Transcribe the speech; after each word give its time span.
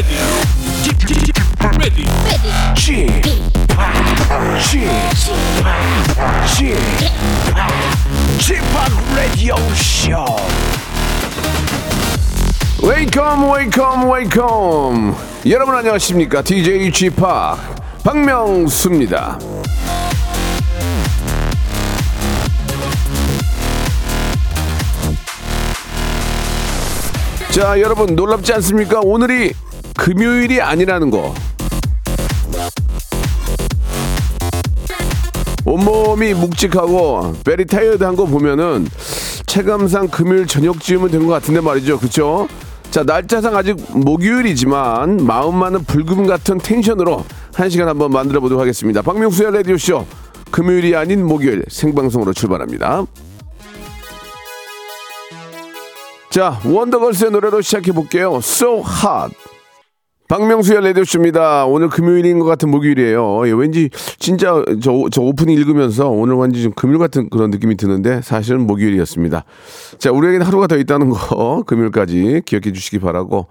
ready, 0.00 0.16
ready, 1.76 2.06
여러분 15.46 15.74
안녕하십니까 15.74 16.42
DJ 16.42 16.90
p 16.92 17.10
박명수입니다 18.02 19.38
자 27.50 27.78
여러분 27.80 28.14
놀랍지 28.14 28.52
않습니까 28.54 29.00
오늘이 29.00 29.52
금요일이 29.96 30.60
아니라는 30.60 31.10
거. 31.10 31.34
온몸이 35.64 36.34
묵직하고 36.34 37.34
베리 37.44 37.66
타이어드한 37.66 38.16
거 38.16 38.24
보면은 38.26 38.88
체감상 39.46 40.08
금요일 40.08 40.46
저녁쯤은 40.46 41.10
된 41.10 41.26
것 41.26 41.32
같은데 41.32 41.60
말이죠. 41.60 41.98
그쵸? 41.98 42.48
자 42.90 43.02
날짜상 43.04 43.54
아직 43.56 43.76
목요일이지만 43.90 45.18
마음만은 45.18 45.84
불금 45.84 46.26
같은 46.26 46.58
텐션으로 46.58 47.24
한 47.54 47.68
시간 47.70 47.88
한번 47.88 48.10
만들어 48.10 48.40
보도록 48.40 48.60
하겠습니다. 48.60 49.02
박명수의 49.02 49.52
라디오 49.52 49.76
쇼. 49.76 50.06
금요일이 50.50 50.96
아닌 50.96 51.24
목요일 51.24 51.64
생방송으로 51.68 52.32
출발합니다. 52.32 53.04
자 56.30 56.60
원더걸스의 56.64 57.30
노래로 57.32 57.60
시작해 57.60 57.92
볼게요. 57.92 58.36
So 58.36 58.78
Hot 58.78 59.34
박명수의 60.30 60.80
라디오쇼입니다. 60.84 61.66
오늘 61.66 61.88
금요일인 61.88 62.38
것 62.38 62.44
같은 62.44 62.70
목요일이에요. 62.70 63.48
예, 63.48 63.52
왠지 63.52 63.90
진짜 64.20 64.62
저, 64.80 65.06
저 65.10 65.22
오프닝 65.22 65.58
읽으면서 65.58 66.08
오늘 66.08 66.34
완전 66.34 66.62
좀 66.62 66.72
금요일 66.72 67.00
같은 67.00 67.28
그런 67.30 67.50
느낌이 67.50 67.76
드는데 67.76 68.22
사실은 68.22 68.64
목요일이었습니다. 68.68 69.42
자, 69.98 70.12
우리에게는 70.12 70.46
하루가 70.46 70.68
더 70.68 70.76
있다는 70.76 71.10
거 71.10 71.64
금요일까지 71.66 72.42
기억해 72.46 72.70
주시기 72.70 73.00
바라고. 73.00 73.48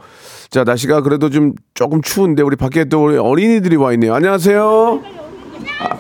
자, 0.50 0.64
날씨가 0.64 1.02
그래도 1.02 1.30
좀 1.30 1.52
조금 1.74 2.02
추운데 2.02 2.44
우리 2.44 2.56
밖에 2.56 2.86
또 2.86 3.04
우리 3.04 3.18
어린이들이 3.18 3.76
와 3.76 3.92
있네요. 3.92 4.14
안녕하세요. 4.14 5.02
아, 5.82 5.98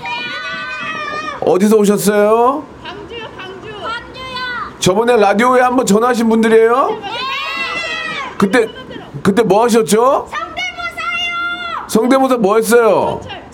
어디서 1.41 1.75
오셨어요? 1.75 2.63
광주요, 2.81 3.25
광주. 3.37 3.67
광주요. 3.81 4.79
저번에 4.79 5.17
라디오에 5.17 5.59
한번 5.59 5.85
전화하신 5.85 6.29
분들이에요? 6.29 7.01
그때 8.37 8.69
그때 9.21 9.43
뭐 9.43 9.65
하셨죠? 9.65 10.29
성대모사 11.89 12.37
뭐 12.37 12.55
했어요? 12.57 13.19
전철이요. 13.23 13.49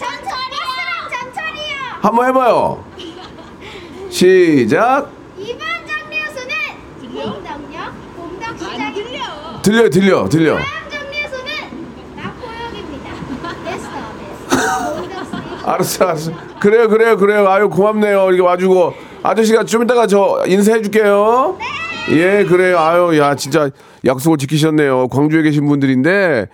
한번 2.01 2.27
해봐요. 2.27 2.83
시작. 4.09 5.09
이번 5.37 5.59
정류소는 5.87 6.53
공덕역, 7.23 7.93
공덕 8.17 8.59
시장. 8.59 8.93
들려. 8.93 9.61
들려, 9.61 9.89
들려, 9.89 10.27
들려. 10.29 10.57
다음 10.57 10.89
정류소는 10.89 11.49
낙포역입니다. 12.17 13.09
됐어, 13.63 13.89
됐어. 14.49 14.95
공덕 14.95 15.15
알았어, 15.69 16.03
알았어. 16.05 16.31
그래요, 16.59 16.89
그래요, 16.89 17.15
그래요. 17.17 17.47
아유, 17.49 17.69
고맙네요. 17.69 18.27
이렇게 18.27 18.41
와주고. 18.41 18.93
아저씨가 19.23 19.63
좀 19.63 19.83
이따가 19.83 20.07
저 20.07 20.43
인사해줄게요. 20.45 21.57
예, 22.11 22.43
그래요. 22.43 22.79
아유, 22.79 23.17
야, 23.17 23.33
진짜 23.35 23.69
약속을 24.05 24.37
지키셨네요. 24.37 25.07
광주에 25.07 25.41
계신 25.41 25.65
분들인데, 25.67 26.47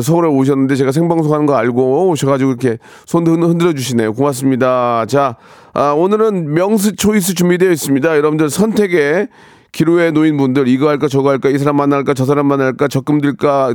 서울에 0.00 0.28
오셨는데 0.28 0.76
제가 0.76 0.92
생방송 0.92 1.32
하는 1.34 1.46
거 1.46 1.56
알고 1.56 2.08
오셔가지고 2.10 2.50
이렇게 2.50 2.78
손 3.04 3.26
흔- 3.26 3.42
흔들어 3.42 3.72
주시네요. 3.72 4.12
고맙습니다. 4.14 5.04
자, 5.06 5.36
아, 5.74 5.90
오늘은 5.92 6.54
명수 6.54 6.94
초이스 6.96 7.34
준비되어 7.34 7.70
있습니다. 7.70 8.16
여러분들 8.16 8.48
선택에 8.48 9.26
기로에 9.72 10.10
놓인 10.10 10.36
분들 10.36 10.68
이거 10.68 10.88
할까 10.88 11.08
저거 11.08 11.30
할까 11.30 11.48
이 11.48 11.56
사람 11.56 11.76
만날까 11.76 12.12
저 12.12 12.26
사람 12.26 12.46
만날까 12.46 12.88
적금 12.88 13.22
들까 13.22 13.74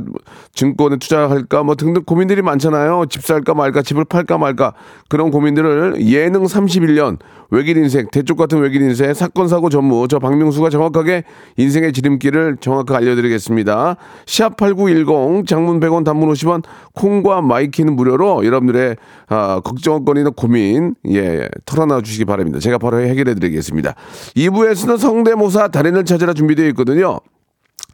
증권에 0.54 0.96
투자할까 0.96 1.64
뭐 1.64 1.74
등등 1.74 2.04
고민들이 2.04 2.40
많잖아요. 2.40 3.06
집 3.10 3.22
살까 3.22 3.54
말까 3.54 3.82
집을 3.82 4.04
팔까 4.04 4.38
말까 4.38 4.74
그런 5.08 5.32
고민들을 5.32 6.06
예능 6.06 6.44
31년 6.44 7.18
외길 7.50 7.78
인생 7.78 8.06
대쪽 8.12 8.36
같은 8.36 8.60
외길 8.60 8.82
인생 8.82 9.12
사건 9.14 9.48
사고 9.48 9.70
전무 9.70 10.06
저 10.08 10.18
박명수가 10.18 10.70
정확하게 10.70 11.24
인생의 11.56 11.92
지름길을 11.92 12.58
정확하게 12.60 13.06
알려드리겠습니다. 13.06 13.96
샵8910 14.26 15.46
장문 15.46 15.80
100원 15.80 16.04
단문 16.04 16.30
50원 16.30 16.62
콩과 16.94 17.40
마이 17.42 17.62
K는 17.62 17.96
무료로 17.96 18.44
여러분들의 18.44 18.96
아, 19.28 19.60
걱정거리나 19.64 20.30
고민 20.36 20.94
예 21.10 21.48
털어놔 21.64 22.02
주시기 22.02 22.24
바랍니다. 22.24 22.60
제가 22.60 22.78
바로 22.78 23.00
해결해 23.00 23.34
드리겠습니다. 23.34 23.94
2부에서는 24.36 24.98
성대모사 24.98 25.68
달인을 25.88 26.04
찾으라 26.04 26.34
준비되어 26.34 26.66
있거든요 26.68 27.18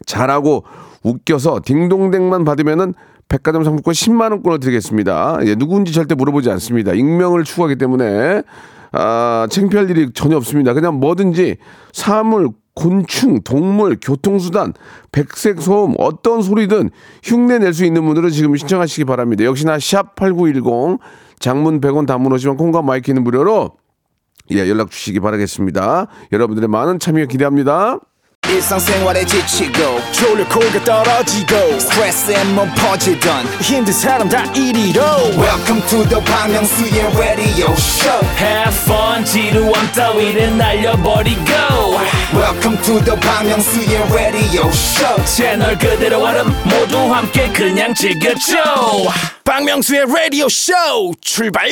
잘하고 0.07 0.65
웃겨서 1.03 1.61
딩동댕만 1.65 2.45
받으면은 2.45 2.95
백화점 3.29 3.65
상품권 3.65 3.95
10만 3.95 4.33
원권을 4.33 4.61
드리겠습니다. 4.61 5.39
예, 5.45 5.55
누구인지 5.55 5.93
절대 5.93 6.15
물어보지 6.15 6.51
않습니다. 6.51 6.93
익명을 6.93 7.45
추구하기 7.45 7.77
때문에 7.77 8.43
아, 8.93 9.47
창피할 9.51 9.89
일이 9.91 10.13
전혀 10.13 10.37
없습니다. 10.37 10.73
그냥 10.75 11.01
뭐든지 11.01 11.57
사물, 11.93 12.51
곤충, 12.75 13.43
동물, 13.43 13.99
교통수단, 14.01 14.73
백색 15.13 15.61
소음, 15.61 15.95
어떤 15.99 16.43
소리든 16.43 16.91
흉내 17.23 17.59
낼 17.59 17.73
수 17.73 17.85
있는 17.85 18.05
분들은 18.05 18.31
지금 18.31 18.55
신청하시기 18.57 19.05
바랍니다. 19.05 19.45
역시나 19.45 19.79
샵 19.79 20.15
8910 20.17 20.99
장문 21.39 21.81
100원 21.81 22.07
단문 22.07 22.33
50원 22.33 22.57
콩과 22.57 22.83
마이 22.83 22.98
K는 22.99 23.25
무료로 23.25 23.73
예, 24.53 24.69
연락 24.69 24.91
주시기 24.91 25.21
바라겠습니다. 25.21 26.07
여러분들의 26.33 26.69
많은 26.69 26.99
참여 26.99 27.27
기대합니다. 27.27 27.99
일상생활에 28.47 29.25
지치고, 29.25 29.99
졸려 30.13 30.47
코가 30.47 30.85
떨어지고, 30.85 31.81
스트레스에 31.81 32.45
몸 32.53 32.69
퍼지던, 32.75 33.47
힘든 33.63 33.91
사람 33.91 34.29
다 34.29 34.45
이리로. 34.53 35.01
welcome 35.39 35.81
to 35.89 36.05
the 36.07 36.23
Bang 36.27 36.53
Myung-soo's 36.53 37.17
radio 37.19 37.73
show 37.73 38.21
Have 38.37 38.77
fun 38.85 39.25
지루함 39.25 39.91
따위를 39.93 40.59
날려버리고 40.59 41.41
welcome 42.35 42.77
to 42.83 43.03
the 43.03 43.19
Bang 43.19 43.49
Myung-soo's 43.49 44.13
radio 44.13 44.69
show 44.69 45.25
채널 45.25 45.79
그대로 45.79 46.23
얼음 46.23 46.49
모두 46.65 46.99
함께 46.99 47.49
그냥 47.51 47.95
즐겨줘 47.95 49.34
박명수의 49.55 50.01
radio 50.11 50.47
show 50.47 51.13
출발 51.21 51.69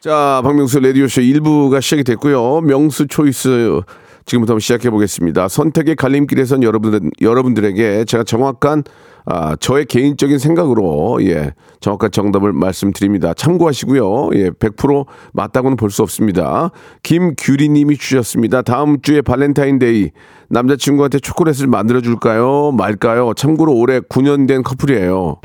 자, 0.00 0.40
박명수 0.42 0.80
라디오 0.80 1.06
쇼 1.06 1.20
1부가 1.20 1.82
시작이 1.82 2.02
됐고요. 2.02 2.62
명수 2.62 3.08
choice 3.08 3.82
지금부터 4.24 4.58
시작해 4.58 4.88
보겠습니다. 4.88 5.48
선택의 5.48 5.96
갈림길에 5.96 6.43
선 6.43 6.62
여러분들, 6.62 7.10
여러분들에게 7.20 8.06
제가 8.06 8.24
정확한 8.24 8.84
아, 9.26 9.54
저의 9.60 9.84
개인적인 9.84 10.38
생각으로 10.38 11.18
예, 11.24 11.52
정확한 11.80 12.10
정답을 12.10 12.54
말씀드립니다. 12.54 13.34
참고하시고요. 13.34 14.30
예, 14.36 14.48
100% 14.50 15.04
맞다고는 15.34 15.76
볼 15.76 15.90
수 15.90 16.02
없습니다. 16.02 16.70
김규리 17.02 17.68
님이 17.68 17.98
주셨습니다. 17.98 18.62
다음 18.62 19.02
주에 19.02 19.20
발렌타인데이 19.20 20.10
남자친구한테 20.48 21.18
초콜릿을 21.18 21.66
만들어 21.66 22.00
줄까요? 22.00 22.72
말까요? 22.72 23.34
참고로 23.34 23.74
올해 23.74 24.00
9년 24.00 24.48
된 24.48 24.62
커플이에요. 24.62 25.40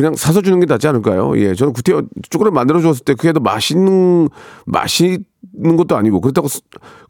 그냥 0.00 0.14
사서 0.14 0.40
주는 0.40 0.58
게 0.60 0.66
낫지 0.66 0.88
않을까요? 0.88 1.36
예, 1.38 1.54
저는 1.54 1.74
구태 1.74 1.92
초콜릿 2.30 2.54
만들어 2.54 2.80
줬을 2.80 3.04
때 3.04 3.12
그게 3.14 3.32
더 3.34 3.40
맛있는 3.40 4.28
맛있는 4.64 5.76
것도 5.76 5.94
아니고 5.96 6.20
그렇다고 6.22 6.48
스- 6.48 6.62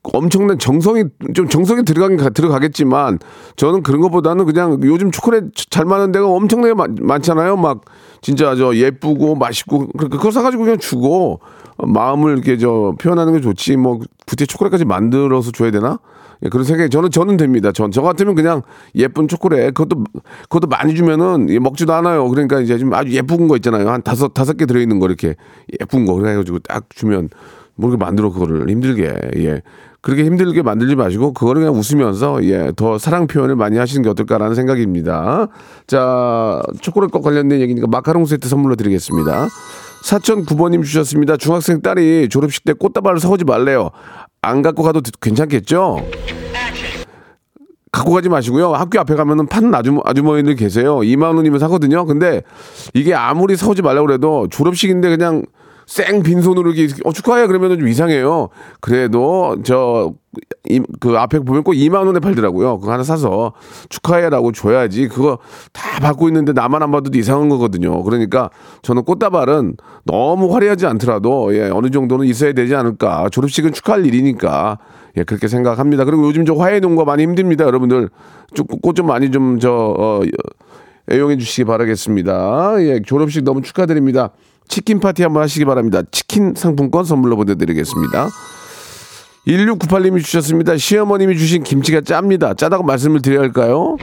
엄청난 0.02 0.58
정성이 0.58 1.04
좀 1.34 1.48
정성이 1.48 1.84
들어가긴 1.84 2.16
가- 2.16 2.30
들어가겠지만 2.30 3.20
저는 3.56 3.82
그런 3.84 4.00
것보다는 4.00 4.44
그냥 4.44 4.80
요즘 4.82 5.10
초콜릿 5.12 5.44
잘 5.70 5.84
만든 5.84 6.10
데가 6.10 6.26
엄청나게 6.28 6.74
많, 6.74 6.96
많잖아요. 7.00 7.56
막 7.56 7.82
진짜 8.22 8.56
저 8.56 8.74
예쁘고 8.74 9.36
맛있고 9.36 9.86
그- 9.96 10.08
그걸 10.08 10.32
사가지고 10.32 10.64
그냥 10.64 10.78
주고 10.78 11.40
마음을 11.78 12.32
이렇게 12.32 12.58
저 12.58 12.94
표현하는 13.00 13.34
게 13.34 13.40
좋지 13.40 13.76
뭐 13.76 14.00
구태 14.26 14.46
초콜릿까지 14.46 14.84
만들어서 14.84 15.52
줘야 15.52 15.70
되나? 15.70 15.98
예, 16.42 16.48
그런 16.48 16.64
생각이 16.64 16.90
저는 16.90 17.10
저는 17.10 17.36
됩니다. 17.36 17.72
전 17.72 17.90
저 17.90 18.02
같으면 18.02 18.34
그냥 18.34 18.62
예쁜 18.94 19.28
초콜릿 19.28 19.74
그것도 19.74 20.04
그것도 20.48 20.66
많이 20.68 20.94
주면은 20.94 21.48
예, 21.50 21.58
먹지도 21.58 21.92
않아요. 21.94 22.28
그러니까 22.28 22.60
이제 22.60 22.78
좀 22.78 22.92
아주 22.94 23.12
예쁜 23.12 23.48
거 23.48 23.56
있잖아요. 23.56 23.88
한 23.90 24.02
다섯 24.02 24.32
다섯 24.34 24.56
개 24.56 24.66
들어 24.66 24.80
있는 24.80 24.98
거 25.00 25.06
이렇게 25.06 25.34
예쁜 25.80 26.06
거 26.06 26.14
그래가지고 26.14 26.60
딱 26.60 26.84
주면 26.90 27.28
뭐 27.76 27.90
이렇게 27.90 28.02
만들어 28.04 28.30
그거를 28.30 28.68
힘들게 28.68 29.14
예 29.36 29.62
그렇게 30.02 30.24
힘들게 30.24 30.62
만들지 30.62 30.94
마시고 30.96 31.32
그거를 31.34 31.62
그냥 31.62 31.78
웃으면서 31.78 32.42
예 32.44 32.72
더 32.76 32.96
사랑 32.98 33.26
표현을 33.26 33.56
많이 33.56 33.76
하시는 33.76 34.02
게 34.02 34.08
어떨까라는 34.08 34.54
생각입니다. 34.54 35.48
자 35.86 36.62
초콜릿과 36.80 37.20
관련된 37.20 37.60
얘기니까 37.60 37.86
마카롱 37.88 38.24
세트 38.26 38.48
선물로 38.48 38.76
드리겠습니다. 38.76 39.48
사천 40.04 40.46
9번님 40.46 40.82
주셨습니다. 40.84 41.36
중학생 41.36 41.82
딸이 41.82 42.28
졸업식 42.30 42.64
때 42.64 42.72
꽃다발을 42.72 43.20
사오지 43.20 43.44
말래요. 43.44 43.90
안 44.42 44.62
갖고 44.62 44.82
가도 44.82 45.00
괜찮겠죠? 45.20 46.06
갖고 47.92 48.12
가지 48.12 48.28
마시고요. 48.28 48.72
학교 48.72 49.00
앞에 49.00 49.14
가면은 49.14 49.46
파는 49.46 49.74
아주머, 49.74 50.02
아주머니들 50.04 50.54
계세요. 50.54 50.98
2만 50.98 51.36
원이면 51.36 51.58
사거든요. 51.58 52.06
근데 52.06 52.42
이게 52.94 53.14
아무리 53.14 53.56
사오지 53.56 53.82
말라고 53.82 54.06
그래도 54.06 54.48
졸업식인데 54.48 55.08
그냥 55.10 55.44
생 55.90 56.22
빈손으로 56.22 56.70
이렇게 56.72 56.94
어, 57.04 57.12
축하해 57.12 57.46
그러면은 57.48 57.78
좀 57.80 57.88
이상해요. 57.88 58.48
그래도 58.80 59.60
저 59.64 60.14
그 61.00 61.16
앞에 61.16 61.40
보면 61.40 61.64
꼭 61.64 61.72
2만 61.72 62.06
원에 62.06 62.20
팔더라고요. 62.20 62.78
그거 62.78 62.92
하나 62.92 63.02
사서 63.02 63.52
축하해라고 63.88 64.52
줘야지. 64.52 65.08
그거 65.08 65.38
다 65.72 66.00
받고 66.00 66.28
있는데 66.28 66.52
나만 66.52 66.82
안 66.82 66.90
받아도 66.92 67.18
이상한 67.18 67.48
거거든요. 67.48 68.02
그러니까 68.04 68.50
저는 68.82 69.04
꽃다발은 69.04 69.76
너무 70.04 70.54
화려하지 70.54 70.86
않더라도 70.86 71.54
예, 71.56 71.70
어느 71.70 71.90
정도는 71.90 72.26
있어야 72.26 72.52
되지 72.52 72.74
않을까. 72.74 73.28
졸업식은 73.30 73.72
축하할 73.72 74.06
일이니까 74.06 74.78
예, 75.16 75.24
그렇게 75.24 75.48
생각합니다. 75.48 76.04
그리고 76.04 76.26
요즘 76.28 76.44
저 76.44 76.54
화해 76.54 76.78
농가 76.78 77.04
많이 77.04 77.24
힘듭니다, 77.24 77.64
여러분들. 77.64 78.10
꽃 78.82 78.94
좀 78.94 79.06
많이 79.06 79.30
좀저 79.30 79.94
어, 79.98 80.20
애용해 81.10 81.38
주시기 81.38 81.64
바라겠습니다. 81.64 82.74
예, 82.80 83.00
졸업식 83.04 83.42
너무 83.42 83.62
축하드립니다. 83.62 84.30
치킨 84.70 85.00
파티 85.00 85.22
한번 85.22 85.42
하시기 85.42 85.64
바랍니다. 85.66 86.02
치킨 86.10 86.54
상품권 86.56 87.04
선물로 87.04 87.36
보내드리겠습니다. 87.36 88.28
1698님이 89.46 90.22
주셨습니다. 90.24 90.76
시어머님이 90.76 91.36
주신 91.36 91.62
김치가 91.64 92.00
짭니다. 92.00 92.54
짜다고 92.54 92.84
말씀을 92.84 93.20
드려야 93.20 93.40
할까요? 93.40 93.96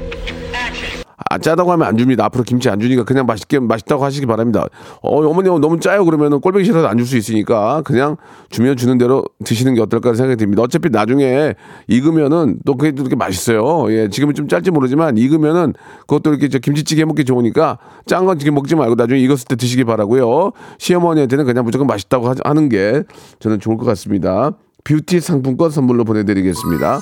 아, 1.29 1.37
짜다고 1.37 1.71
하면 1.73 1.87
안 1.87 1.97
줍니다. 1.97 2.25
앞으로 2.25 2.43
김치 2.43 2.69
안 2.69 2.79
주니까 2.79 3.03
그냥 3.03 3.25
맛있게, 3.25 3.59
맛있다고 3.59 4.03
하시기 4.03 4.25
바랍니다. 4.25 4.65
어, 5.01 5.25
어머니 5.25 5.47
너무 5.49 5.79
짜요. 5.79 6.05
그러면은 6.05 6.39
꼴보기 6.39 6.63
싫어서 6.65 6.87
안 6.87 6.97
줄 6.97 7.05
수 7.07 7.15
있으니까 7.17 7.81
그냥 7.85 8.17
주면 8.49 8.75
주는 8.77 8.97
대로 8.97 9.23
드시는 9.45 9.73
게 9.75 9.81
어떨까 9.81 10.13
생각이 10.13 10.37
듭니다. 10.37 10.61
어차피 10.63 10.89
나중에 10.89 11.53
익으면은 11.87 12.59
또 12.65 12.75
그게 12.75 12.91
또 12.91 13.01
이렇게 13.03 13.15
맛있어요. 13.15 13.91
예, 13.93 14.09
지금은 14.09 14.33
좀 14.33 14.47
짤지 14.47 14.71
모르지만 14.71 15.17
익으면은 15.17 15.73
그것도 16.01 16.31
이렇게 16.31 16.49
저 16.49 16.59
김치찌개 16.59 17.05
먹기 17.05 17.23
좋으니까 17.25 17.77
짠 18.05 18.25
건 18.25 18.39
지금 18.39 18.55
먹지 18.55 18.75
말고 18.75 18.95
나중에 18.95 19.19
익었을 19.21 19.45
때 19.47 19.55
드시기 19.55 19.83
바라고요. 19.85 20.51
시어머니한테는 20.79 21.45
그냥 21.45 21.63
무조건 21.63 21.87
맛있다고 21.87 22.33
하는 22.43 22.67
게 22.69 23.03
저는 23.39 23.59
좋을 23.59 23.77
것 23.77 23.85
같습니다. 23.85 24.51
뷰티 24.83 25.19
상품권 25.19 25.69
선물로 25.69 26.03
보내드리겠습니다. 26.03 26.99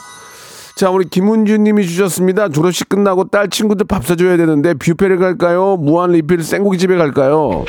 자, 0.76 0.90
우리 0.90 1.08
김은주 1.08 1.58
님이 1.60 1.88
주셨습니다. 1.88 2.50
졸업식 2.50 2.90
끝나고 2.90 3.30
딸 3.30 3.50
친구들 3.50 3.86
밥 3.86 4.06
사줘야 4.06 4.36
되는데 4.36 4.74
뷔페를 4.74 5.18
갈까요? 5.18 5.78
무한 5.78 6.12
리필 6.12 6.44
생고기 6.44 6.78
집에 6.78 6.98
갈까요? 6.98 7.64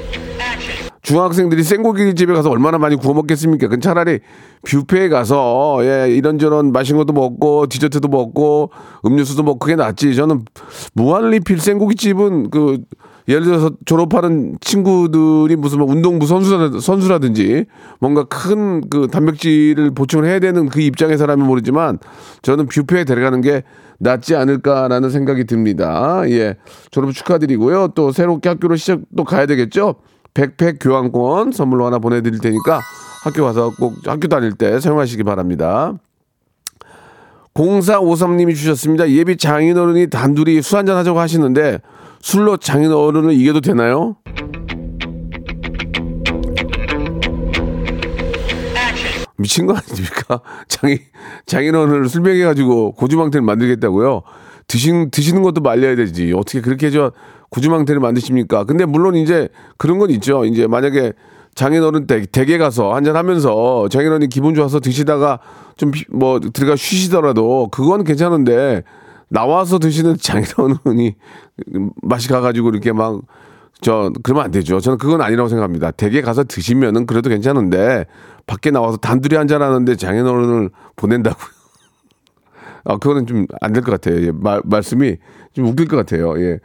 중학생들이 1.03 1.63
생고기 1.63 2.17
집에 2.17 2.35
가서 2.35 2.51
얼마나 2.51 2.79
많이 2.79 2.97
구워 2.97 3.15
먹겠습니까? 3.15 3.69
그 3.69 3.79
차라리 3.79 4.19
뷔페에 4.65 5.09
가서 5.09 5.79
예, 5.83 6.11
이런저런 6.11 6.73
맛있는 6.73 6.99
것도 6.99 7.13
먹고 7.13 7.69
디저트도 7.69 8.09
먹고 8.09 8.73
음료수도 9.05 9.45
먹고 9.45 9.61
그게 9.61 9.77
낫지. 9.77 10.17
저는 10.17 10.45
무한 10.95 11.31
리필 11.31 11.61
생고기 11.61 11.95
집은 11.95 12.51
그 12.51 12.79
예를 13.29 13.45
들어서 13.45 13.71
졸업하는 13.85 14.57
친구들이 14.61 15.57
무슨 15.57 15.79
뭐 15.79 15.91
운동부 15.91 16.27
선수라, 16.27 16.79
선수라든지 16.81 17.65
뭔가 18.01 18.25
큰 18.25 18.77
그 18.91 19.09
단백질을 19.09 19.93
보충을 19.93 20.27
해야 20.27 20.39
되는 20.39 20.69
그 20.69 20.81
입장에서라면 20.81 21.47
모르지만 21.47 21.99
저는 22.43 22.67
뷔페에 22.67 23.05
데려가는 23.05 23.41
게 23.41 23.63
낫지 23.99 24.37
않을까라는 24.37 25.11
생각이 25.11 25.45
듭니다. 25.45 26.23
예. 26.29 26.57
졸업 26.91 27.13
축하드리고요. 27.13 27.89
또 27.95 28.13
새롭게 28.13 28.49
학교로 28.51 28.77
시작 28.77 29.01
또 29.17 29.25
가야 29.25 29.47
되겠죠? 29.47 29.97
백팩 30.35 30.79
교환권 30.81 31.53
선물로 31.53 31.87
하나 31.87 31.99
보내드릴 31.99 32.41
테니까 32.41 32.81
학교 33.25 33.45
가서 33.45 33.73
꼭 33.79 33.95
학교 34.05 34.29
다닐 34.29 34.53
때 34.53 34.79
사용하시기 34.81 35.23
바랍니다. 35.25 35.95
0453님이 37.55 38.55
주셨습니다. 38.55 39.09
예비 39.11 39.39
장인어른이 39.39 40.11
단둘이 40.11 40.61
술 40.61 40.77
한잔 40.77 40.99
하자고 40.99 41.19
하시는데 41.19 41.79
술로 42.21 42.57
장인 42.57 42.93
어른을 42.93 43.33
이겨도 43.35 43.61
되나요? 43.61 44.17
미친 49.39 49.67
거 49.67 49.75
아닙니까? 49.75 50.41
장인, 50.69 50.99
장인어른을 51.47 52.09
술 52.09 52.23
먹여가지고 52.23 52.93
고주망태를 52.93 53.45
만들겠다고요? 53.45 54.23
드신, 54.67 55.11
드시는 55.11 55.43
것도 55.43 55.61
말려야 55.61 55.95
되지. 55.95 56.33
어떻게 56.35 56.61
그렇게 56.61 56.91
저 56.91 57.13
고주망태를 57.51 58.01
만드십니까? 58.01 58.65
근데 58.65 58.85
물론 58.85 59.15
이제 59.15 59.49
그런 59.77 59.99
건 59.99 60.11
있죠. 60.11 60.45
이제 60.45 60.67
만약에 60.67 61.13
장인어른 61.55 62.07
댁, 62.07 62.33
댁에 62.33 62.59
가서 62.59 62.95
한잔하면서 62.95 63.89
장인어른이 63.89 64.29
기분 64.29 64.55
좋아서 64.55 64.81
드시다가 64.81 65.39
좀 65.77 65.91
뭐 66.11 66.41
들어가 66.41 66.75
쉬시더라도 66.77 67.69
그건 67.71 68.05
괜찮은데 68.05 68.83
나와서 69.29 69.79
드시는 69.79 70.17
장인어른이 70.19 71.15
맛이 72.03 72.29
가가지고 72.29 72.71
이렇게 72.71 72.93
막 72.93 73.21
저 73.83 74.11
그러면 74.23 74.47
안 74.47 74.51
되죠. 74.51 74.81
저는 74.81 74.97
그건 74.97 75.21
아니라고 75.21 75.51
생각합니다. 75.51 75.91
댁에 75.91 76.23
가서 76.23 76.45
드시면은 76.45 77.05
그래도 77.05 77.29
괜찮은데 77.29 78.07
밖에 78.47 78.71
나와서 78.71 78.97
단둘이 78.97 79.37
한잔 79.37 79.61
하는데 79.61 79.95
장인어른을 79.97 80.71
보낸다고요. 80.97 81.47
아 82.87 82.97
그거는 82.97 83.27
좀 83.27 83.47
안 83.61 83.75
될 83.75 83.83
것 83.85 83.91
같아요. 83.93 84.23
예, 84.27 84.31
말 84.33 84.63
말씀이 84.65 85.17
좀 85.53 85.67
웃길 85.67 85.89
것 85.89 85.97
같아요. 85.97 86.41
예. 86.41 86.59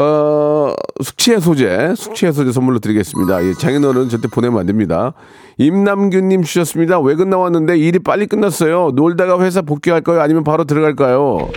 어, 0.00 0.72
숙취해 1.02 1.40
소재, 1.40 1.94
숙취해 1.96 2.30
소재 2.30 2.52
선물로 2.52 2.78
드리겠습니다. 2.78 3.44
예, 3.44 3.52
장인어른 3.54 4.08
절대 4.08 4.28
보내면 4.28 4.60
안 4.60 4.66
됩니다. 4.66 5.14
임남균님 5.58 6.44
주셨습니다. 6.44 7.00
외근 7.00 7.28
나왔는데 7.28 7.76
일이 7.76 7.98
빨리 7.98 8.26
끝났어요. 8.28 8.92
놀다가 8.94 9.40
회사 9.42 9.62
복귀할까요? 9.62 10.20
아니면 10.20 10.44
바로 10.44 10.62
들어갈까요? 10.62 11.48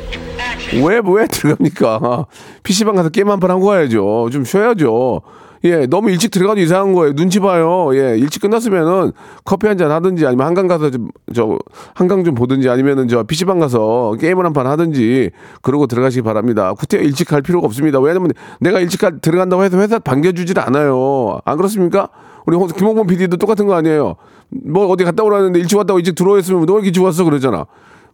왜, 0.74 1.01
왜 1.04 1.27
들어갑니까? 1.27 2.25
PC방 2.63 2.95
가서 2.95 3.10
게임 3.10 3.30
한 3.30 3.39
판 3.39 3.50
하고 3.51 3.66
가야죠. 3.66 4.30
좀 4.31 4.44
쉬어야죠. 4.45 5.21
예, 5.66 5.88
너무 5.88 6.10
일찍 6.10 6.31
들어가도 6.31 6.62
이상한 6.62 6.94
거예요. 6.94 7.13
눈치 7.16 7.39
봐요. 7.42 7.89
예, 7.94 8.18
일찍 8.18 8.42
끝났으면은 8.42 9.12
커피 9.44 9.68
한 9.68 9.77
잔 9.77 9.92
하든지 9.92 10.25
아니면 10.25 10.45
한강 10.48 10.68
가서 10.68 10.89
좀, 10.89 11.10
저, 11.36 11.57
한강 11.95 12.24
좀 12.24 12.33
보든지 12.36 12.69
아니면은 12.69 13.08
저 13.10 13.24
PC방 13.24 13.60
가서 13.60 14.15
게임을 14.22 14.46
한 14.46 14.53
판 14.53 14.67
하든지 14.67 15.32
그러고 15.62 15.86
들어가시기 15.88 16.22
바랍니다. 16.22 16.74
구태 16.74 16.98
일찍 17.00 17.27
갈 17.27 17.41
필요가 17.41 17.65
없습니다. 17.65 18.00
왜냐면 18.00 18.32
내가 18.62 18.79
일찍 18.79 19.01
가, 19.01 19.10
들어간다고 19.17 19.63
해서 19.63 19.77
회사 19.79 20.00
반겨주질 20.00 20.60
않아요. 20.60 21.39
안 21.43 21.58
그렇습니까? 21.58 22.08
우리 22.46 22.55
홍- 22.55 22.67
김홍범 22.67 23.08
PD도 23.08 23.36
똑같은 23.38 23.67
거 23.67 23.74
아니에요. 23.75 24.15
뭐 24.65 24.88
어디 24.88 25.03
갔다 25.03 25.24
오라는데 25.24 25.60
일찍 25.60 25.75
왔다고 25.77 26.00
일찍 26.00 26.15
들어와 26.15 26.39
있으면 26.39 26.65
너 26.65 26.79
일찍 26.79 27.03
왔어 27.03 27.25
그러잖아. 27.25 27.65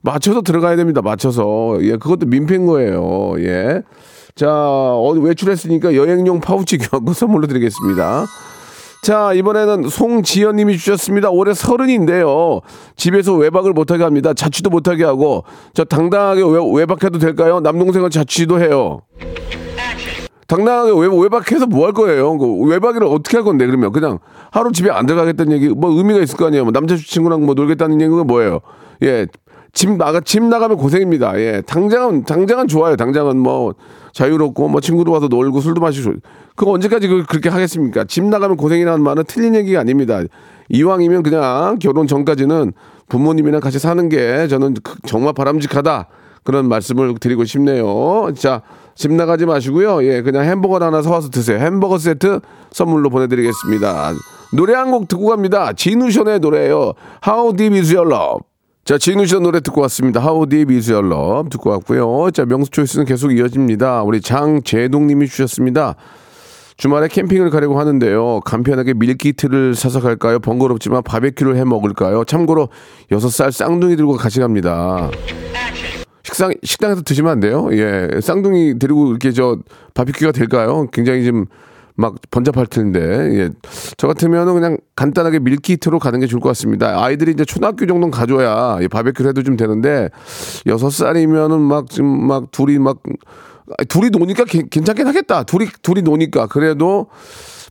맞춰서 0.05 0.41
들어가야 0.41 0.75
됩니다. 0.77 1.01
맞춰서. 1.01 1.77
예, 1.81 1.97
그것도 1.97 2.27
민폐인 2.27 2.65
거예요. 2.65 3.33
예. 3.39 3.81
자, 4.35 4.49
어디 4.93 5.19
외출했으니까 5.19 5.95
여행용 5.95 6.39
파우치 6.39 6.77
교환권 6.77 7.13
선물로 7.15 7.47
드리겠습니다. 7.47 8.25
자, 9.01 9.33
이번에는 9.33 9.87
송지연 9.89 10.55
님이 10.55 10.77
주셨습니다. 10.77 11.29
올해 11.29 11.53
서른인데요. 11.53 12.61
집에서 12.95 13.33
외박을 13.35 13.73
못하게 13.73 14.03
합니다. 14.03 14.33
자취도 14.33 14.69
못하게 14.69 15.03
하고, 15.03 15.43
저 15.73 15.83
당당하게 15.83 16.41
외, 16.41 16.59
외박해도 16.81 17.19
될까요? 17.19 17.59
남동생은 17.59 18.09
자취도 18.09 18.61
해요. 18.61 19.01
당당하게 20.47 20.91
외, 20.91 21.07
외박해서 21.07 21.67
뭐 21.67 21.85
할 21.85 21.93
거예요? 21.93 22.37
그 22.37 22.63
외박이를 22.65 23.07
어떻게 23.07 23.37
할 23.37 23.43
건데, 23.43 23.65
그러면? 23.67 23.91
그냥 23.91 24.19
하루 24.51 24.71
집에 24.71 24.89
안 24.89 25.05
들어가겠다는 25.05 25.51
얘기, 25.53 25.69
뭐 25.69 25.91
의미가 25.91 26.19
있을 26.21 26.35
거 26.37 26.47
아니에요? 26.47 26.63
뭐 26.63 26.71
남자친구랑 26.71 27.45
뭐 27.45 27.53
놀겠다는 27.53 28.01
얘기가 28.01 28.23
뭐예요? 28.23 28.59
예. 29.03 29.27
집 29.75 29.91
나가, 29.97 30.21
집 30.21 30.41
나가면 30.41 30.77
고생입니다. 30.77 31.37
예. 31.39 31.61
당장은, 31.67 32.23
당장은 32.23 32.67
좋아요. 32.69 32.95
당장은 32.95 33.37
뭐 33.37 33.75
자유롭고 34.13 34.69
뭐 34.69 34.79
친구도 34.79 35.11
와서 35.11 35.27
놀고 35.27 35.59
술도 35.59 35.81
마시고. 35.81 36.13
그거 36.55 36.71
언제까지 36.71 37.07
그- 37.09 37.25
그렇게 37.27 37.49
하겠습니까? 37.49 38.05
집 38.05 38.23
나가면 38.23 38.55
고생이라는 38.55 39.03
말은 39.03 39.25
틀린 39.27 39.53
얘기가 39.53 39.81
아닙니다. 39.81 40.21
이왕이면 40.69 41.23
그냥 41.23 41.77
결혼 41.79 42.07
전까지는 42.07 42.71
부모님이랑 43.09 43.59
같이 43.59 43.77
사는 43.77 44.07
게 44.09 44.47
저는 44.47 44.75
그- 44.81 44.95
정말 45.05 45.33
바람직하다. 45.33 46.07
그런 46.45 46.69
말씀을 46.69 47.15
드리고 47.19 47.43
싶네요. 47.43 48.29
자, 48.37 48.61
집 48.95 49.11
나가지 49.11 49.45
마시고요. 49.45 50.05
예, 50.05 50.21
그냥 50.21 50.45
햄버거 50.45 50.77
하나 50.77 51.01
사와서 51.01 51.29
드세요. 51.29 51.57
햄버거 51.59 51.97
세트 51.97 52.39
선물로 52.71 53.09
보내드리겠습니다. 53.09 54.13
노래 54.53 54.73
한 54.73 54.91
곡 54.91 55.09
듣고 55.09 55.25
갑니다. 55.27 55.73
진우션의 55.73 56.39
노래예요. 56.39 56.93
How 57.27 57.53
Deep 57.57 57.75
Is 57.77 57.93
Your 57.93 58.09
Love. 58.09 58.39
자, 58.85 58.99
진우션 58.99 59.41
노래 59.41 59.61
듣고 59.61 59.81
왔습니다. 59.81 60.21
Your 60.21 61.07
Love 61.07 61.49
듣고 61.49 61.71
왔고요. 61.71 62.29
자, 62.29 62.45
명수 62.45 62.69
초이스는 62.69 63.05
계속 63.07 63.31
이어집니다. 63.31 64.03
우리 64.03 64.21
장재동 64.21 65.07
님이 65.07 65.27
주셨습니다. 65.27 65.95
주말에 66.77 67.07
캠핑을 67.07 67.49
가려고 67.49 67.79
하는데요. 67.79 68.41
간편하게 68.41 68.93
밀키트를 68.93 69.73
사서 69.73 70.01
갈까요? 70.01 70.37
번거롭지만 70.37 71.01
바베큐를 71.01 71.55
해 71.55 71.63
먹을까요? 71.63 72.25
참고로 72.25 72.69
여섯 73.11 73.29
살 73.29 73.51
쌍둥이 73.51 73.95
들고 73.95 74.17
같이 74.17 74.39
갑니다. 74.39 75.09
식당 76.21 76.53
식당에서 76.61 77.01
드시면 77.01 77.31
안 77.31 77.39
돼요. 77.39 77.69
예, 77.71 78.07
쌍둥이 78.21 78.77
데리고 78.77 79.09
이렇게 79.09 79.31
저 79.31 79.57
바비큐가 79.95 80.31
될까요? 80.31 80.85
굉장히 80.93 81.25
좀 81.25 81.45
막 81.97 82.15
번잡할 82.29 82.67
텐데 82.67 82.99
예. 82.99 83.49
저 83.97 84.07
같으면은 84.07 84.53
그냥 84.53 84.77
간단하게 84.95 85.39
밀키트로 85.39 85.99
가는 85.99 86.19
게 86.19 86.27
좋을 86.27 86.41
것 86.41 86.49
같습니다. 86.49 87.01
아이들이 87.03 87.31
이제 87.31 87.45
초등학교 87.45 87.85
정도는 87.85 88.11
가줘야 88.11 88.79
예, 88.81 88.87
바베큐를 88.87 89.29
해도 89.29 89.43
좀 89.43 89.55
되는데 89.55 90.09
여섯 90.67 90.89
살이면은 90.89 91.61
막 91.61 91.89
지금 91.89 92.27
막 92.27 92.51
둘이 92.51 92.79
막 92.79 92.97
아, 93.79 93.83
둘이 93.85 94.09
노니까 94.09 94.43
괜- 94.45 94.69
괜찮긴 94.69 95.07
하겠다. 95.07 95.43
둘이 95.43 95.67
둘이 95.81 96.01
노니까 96.01 96.47
그래도 96.47 97.07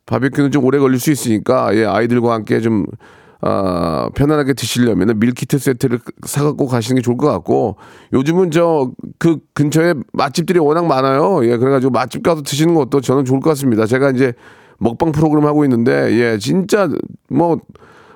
바베큐는 0.07 0.51
좀 0.51 0.65
오래 0.65 0.79
걸릴 0.79 0.99
수 0.99 1.11
있으니까 1.11 1.75
예, 1.77 1.85
아이들과 1.85 2.33
함께 2.35 2.61
좀 2.61 2.87
아, 3.47 4.09
편안하게 4.15 4.55
드시려면 4.55 5.19
밀키트 5.19 5.59
세트를 5.59 5.99
사갖고 6.25 6.67
가시는 6.67 6.97
게 6.97 7.03
좋을 7.03 7.19
것 7.19 7.27
같고 7.31 7.77
요즘은 8.15 8.51
저 8.51 8.91
그 9.19 9.39
근처에 9.53 9.95
맛집들이 10.15 10.59
워낙 10.59 10.87
많아요. 10.87 11.45
예, 11.45 11.57
그래가지고 11.59 11.91
맛집 11.91 12.23
가서 12.23 12.43
드시는 12.43 12.75
것도 12.75 13.01
저는 13.03 13.25
좋을 13.27 13.41
것 13.41 13.51
같습니다. 13.51 13.85
제가 13.87 14.11
이제 14.11 14.33
먹방 14.79 15.13
프로그램 15.13 15.45
하고 15.47 15.65
있는데 15.65 16.13
예, 16.19 16.39
진짜 16.39 16.89
뭐 17.29 17.59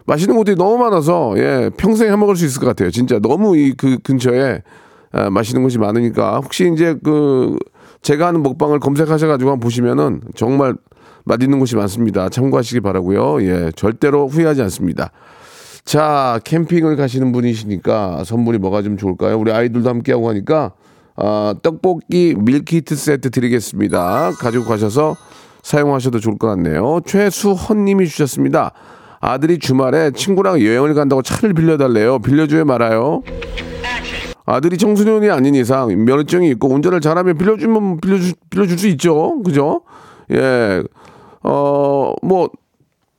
맛있는 0.07 0.35
곳들이 0.37 0.57
너무 0.57 0.79
많아서 0.79 1.35
예, 1.37 1.71
평생 1.77 2.11
해 2.11 2.17
먹을 2.17 2.37
수 2.37 2.47
있을 2.47 2.61
것 2.61 2.67
같아요. 2.67 2.91
진짜 2.91 3.19
너무 3.19 3.57
이 3.57 3.75
그 3.77 3.99
근처에 4.03 4.63
아, 5.13 5.29
맛있는 5.31 5.63
곳이 5.63 5.79
많으니까 5.79 6.41
혹시 6.43 6.71
이제 6.73 6.97
그 7.05 7.57
제가 8.03 8.29
하는 8.29 8.43
먹방을 8.43 8.79
검색하셔가지고 8.81 9.51
한번 9.51 9.61
보시면은 9.61 10.21
정말 10.35 10.75
맛있는 11.29 11.59
곳이 11.59 11.77
많습니다. 11.77 12.29
참고하시기 12.29 12.81
바라고요. 12.81 13.43
예, 13.43 13.71
절대로 13.77 14.27
후회하지 14.27 14.63
않습니다. 14.63 15.13
자, 15.85 16.41
캠핑을 16.45 16.97
가시는 16.97 17.33
분이시니까 17.33 18.25
선물이 18.25 18.59
뭐가 18.59 18.83
좀 18.83 18.97
좋을까요? 18.97 19.39
우리 19.39 19.53
아이들도 19.53 19.89
함께하고 19.89 20.29
하니까 20.31 20.73
아, 21.17 21.55
떡볶이 21.63 22.35
밀키트 22.37 22.95
세트 22.97 23.31
드리겠습니다. 23.31 24.33
가지고 24.39 24.65
가셔서 24.65 25.17
사용하셔도 25.63 26.21
좋을 26.21 26.39
것 26.39 26.47
같네요. 26.49 27.01
최수헌 27.05 27.85
님이 27.85 28.07
주셨습니다. 28.07 28.73
아들이 29.21 29.59
주말에 29.59 30.13
친구랑 30.13 30.61
여행을 30.61 30.95
간다고 30.95 31.23
차를 31.23 31.55
빌려달래요. 31.55 32.21
빌려줘야 32.21 32.65
말아요. 32.65 33.23
아들이 34.47 34.79
청소년이 34.79 35.29
아닌 35.29 35.55
이상 35.55 35.89
면허증이 36.05 36.49
있고 36.51 36.73
운전을 36.73 37.01
잘하면 37.01 37.37
빌려주면 37.37 38.01
빌려주, 38.01 38.33
빌려줄 38.49 38.79
수 38.79 38.89
있죠. 38.89 39.43
그죠? 39.43 39.83
예. 40.33 40.83
어, 41.43 42.15
뭐, 42.23 42.51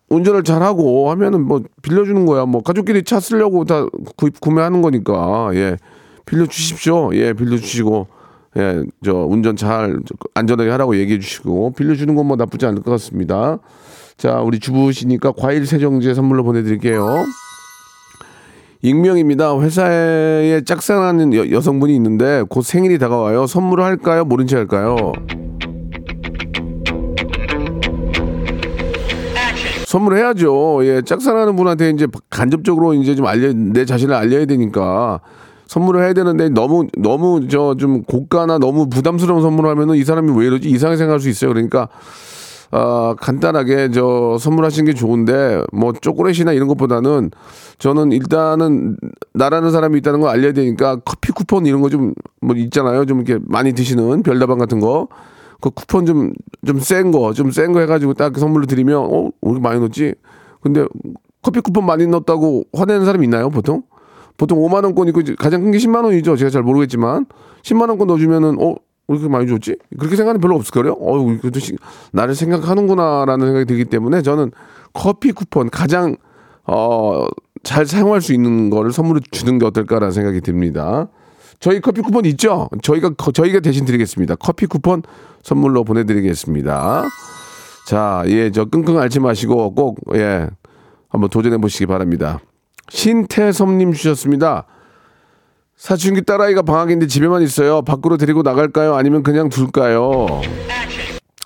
운전을 0.09 0.43
잘하고 0.43 1.11
하면은 1.11 1.43
뭐 1.45 1.61
빌려주는 1.81 2.25
거야. 2.25 2.45
뭐 2.45 2.61
가족끼리 2.63 3.03
차 3.03 3.19
쓰려고 3.19 3.65
다 3.65 3.85
구입, 4.17 4.39
구매하는 4.39 4.81
거니까. 4.81 5.51
예. 5.53 5.77
빌려주십시오. 6.25 7.11
예, 7.13 7.33
빌려주시고. 7.33 8.07
예, 8.57 8.83
저 9.05 9.13
운전 9.13 9.55
잘 9.55 9.99
안전하게 10.33 10.71
하라고 10.71 10.97
얘기해 10.97 11.19
주시고 11.19 11.73
빌려주는 11.73 12.15
건 12.15 12.25
뭐 12.25 12.35
나쁘지 12.35 12.65
않을 12.65 12.81
것 12.81 12.89
같습니다. 12.91 13.59
자, 14.17 14.41
우리 14.41 14.59
주부시니까 14.59 15.33
과일 15.37 15.67
세정제 15.67 16.15
선물로 16.15 16.43
보내드릴게요. 16.43 17.23
익명입니다. 18.81 19.59
회사에 19.59 20.61
짝사랑하는 20.65 21.33
여, 21.35 21.51
여성분이 21.51 21.93
있는데 21.95 22.43
곧 22.49 22.63
생일이 22.63 22.97
다가와요. 22.97 23.45
선물을 23.45 23.83
할까요? 23.83 24.25
모른 24.25 24.47
체 24.47 24.55
할까요? 24.55 25.13
선물해야죠. 29.93 30.85
예, 30.85 31.01
짝사랑하는 31.01 31.55
분한테 31.55 31.89
이제 31.89 32.05
간접적으로 32.29 32.93
이제 32.93 33.15
좀 33.15 33.25
알려 33.25 33.51
내 33.53 33.85
자신을 33.85 34.13
알려야 34.13 34.45
되니까 34.45 35.19
선물을 35.65 36.03
해야 36.03 36.13
되는데 36.13 36.49
너무 36.49 36.85
너무 36.97 37.47
저 37.47 37.73
좀 37.75 38.03
고가나 38.03 38.59
너무 38.59 38.87
부담스러운 38.87 39.41
선물을 39.41 39.67
하면은 39.71 39.95
이 39.95 40.03
사람이 40.03 40.31
왜 40.39 40.45
이러지 40.45 40.69
이상하게 40.69 40.97
생각할 40.97 41.19
수 41.19 41.27
있어요. 41.29 41.51
그러니까 41.51 41.89
아, 42.71 43.15
간단하게 43.19 43.89
저 43.89 44.37
선물하시는 44.39 44.85
게 44.85 44.93
좋은데 44.93 45.63
뭐 45.73 45.91
초콜릿이나 45.99 46.53
이런 46.53 46.67
것보다는 46.67 47.31
저는 47.79 48.11
일단은 48.11 48.95
나라는 49.33 49.71
사람이 49.71 49.97
있다는 49.97 50.19
걸 50.21 50.29
알려야 50.29 50.53
되니까 50.53 50.97
커피 51.03 51.31
쿠폰 51.31 51.65
이런 51.65 51.81
거 51.81 51.89
좀 51.89 52.13
뭐 52.41 52.55
있잖아요. 52.55 53.05
좀 53.05 53.21
이렇게 53.21 53.43
많이 53.47 53.73
드시는 53.73 54.21
별다방 54.21 54.59
같은 54.59 54.79
거. 54.79 55.07
그 55.61 55.69
쿠폰 55.71 56.05
좀 56.05 56.33
좀 56.65 56.77
센 56.79 57.11
거, 57.11 57.33
좀 57.33 57.49
센 57.51 57.71
거 57.73 57.79
해가지고 57.81 58.13
딱 58.13 58.37
선물로 58.37 58.65
드리면 58.65 58.97
어, 58.97 59.29
우리 59.41 59.59
많이 59.59 59.79
넣었지? 59.79 60.13
근데 60.61 60.85
커피 61.41 61.61
쿠폰 61.61 61.85
많이 61.85 62.05
넣었다고 62.07 62.65
화내는 62.73 63.05
사람 63.05 63.23
있나요, 63.23 63.49
보통? 63.49 63.83
보통 64.37 64.59
5만 64.59 64.83
원권 64.85 65.07
있고 65.09 65.21
가장 65.37 65.61
큰 65.63 65.71
게 65.71 65.77
10만 65.77 66.03
원이죠. 66.05 66.35
제가 66.37 66.49
잘 66.49 66.63
모르겠지만 66.63 67.25
10만 67.63 67.89
원권 67.89 68.07
넣어주면은 68.07 68.57
어, 68.61 68.75
왜 69.07 69.15
이렇게 69.17 69.27
많이 69.29 69.47
줬지? 69.47 69.77
그렇게 69.97 70.15
생각하는 70.15 70.39
별로 70.41 70.55
없을 70.55 70.71
거요. 70.71 70.93
어, 70.93 71.23
그래도 71.41 71.59
시- 71.59 71.75
나를 72.13 72.35
생각하는구나라는 72.35 73.45
생각이 73.45 73.65
들기 73.65 73.85
때문에 73.85 74.21
저는 74.21 74.51
커피 74.93 75.31
쿠폰 75.31 75.69
가장 75.69 76.15
어, 76.65 77.25
잘 77.63 77.85
사용할 77.85 78.21
수 78.21 78.33
있는 78.33 78.69
거를 78.69 78.91
선물로 78.91 79.19
주는 79.31 79.57
게 79.59 79.65
어떨까라는 79.65 80.11
생각이 80.11 80.41
듭니다. 80.41 81.07
저희 81.59 81.81
커피 81.81 82.01
쿠폰 82.01 82.25
있죠? 82.25 82.69
저희가 82.81 83.09
거- 83.11 83.31
저희가 83.31 83.59
대신 83.59 83.85
드리겠습니다. 83.85 84.35
커피 84.35 84.65
쿠폰 84.65 85.01
선물로 85.43 85.83
보내드리겠습니다. 85.83 87.03
자, 87.87 88.23
예, 88.27 88.51
저 88.51 88.65
끙끙 88.65 88.97
앓지 88.99 89.19
마시고 89.19 89.73
꼭 89.73 89.97
예, 90.15 90.47
한번 91.09 91.29
도전해 91.29 91.57
보시기 91.57 91.85
바랍니다. 91.87 92.39
신태섭님 92.89 93.93
주셨습니다. 93.93 94.65
사춘기 95.75 96.21
딸아이가 96.23 96.61
방학인데 96.61 97.07
집에만 97.07 97.41
있어요. 97.41 97.81
밖으로 97.81 98.17
데리고 98.17 98.41
나갈까요? 98.41 98.95
아니면 98.95 99.23
그냥 99.23 99.49
둘까요? 99.49 100.27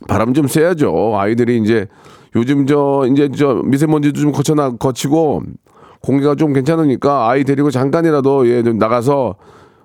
바람 0.07 0.33
좀 0.33 0.48
쐬야죠. 0.48 1.13
아이들이 1.17 1.60
이제 1.60 1.88
요즘 2.36 2.65
저 2.65 3.05
이제 3.12 3.29
저 3.38 3.62
미세먼지도 3.63 4.19
좀 4.19 4.31
거쳐나 4.31 4.72
거치고 4.72 5.43
공기가 6.01 6.36
좀 6.36 6.51
괜찮으니까 6.51 7.29
아이 7.29 7.43
데리고 7.43 7.69
잠깐이라도 7.72 8.50
예 8.50 8.63
좀 8.63 8.77
나가서 8.79 9.36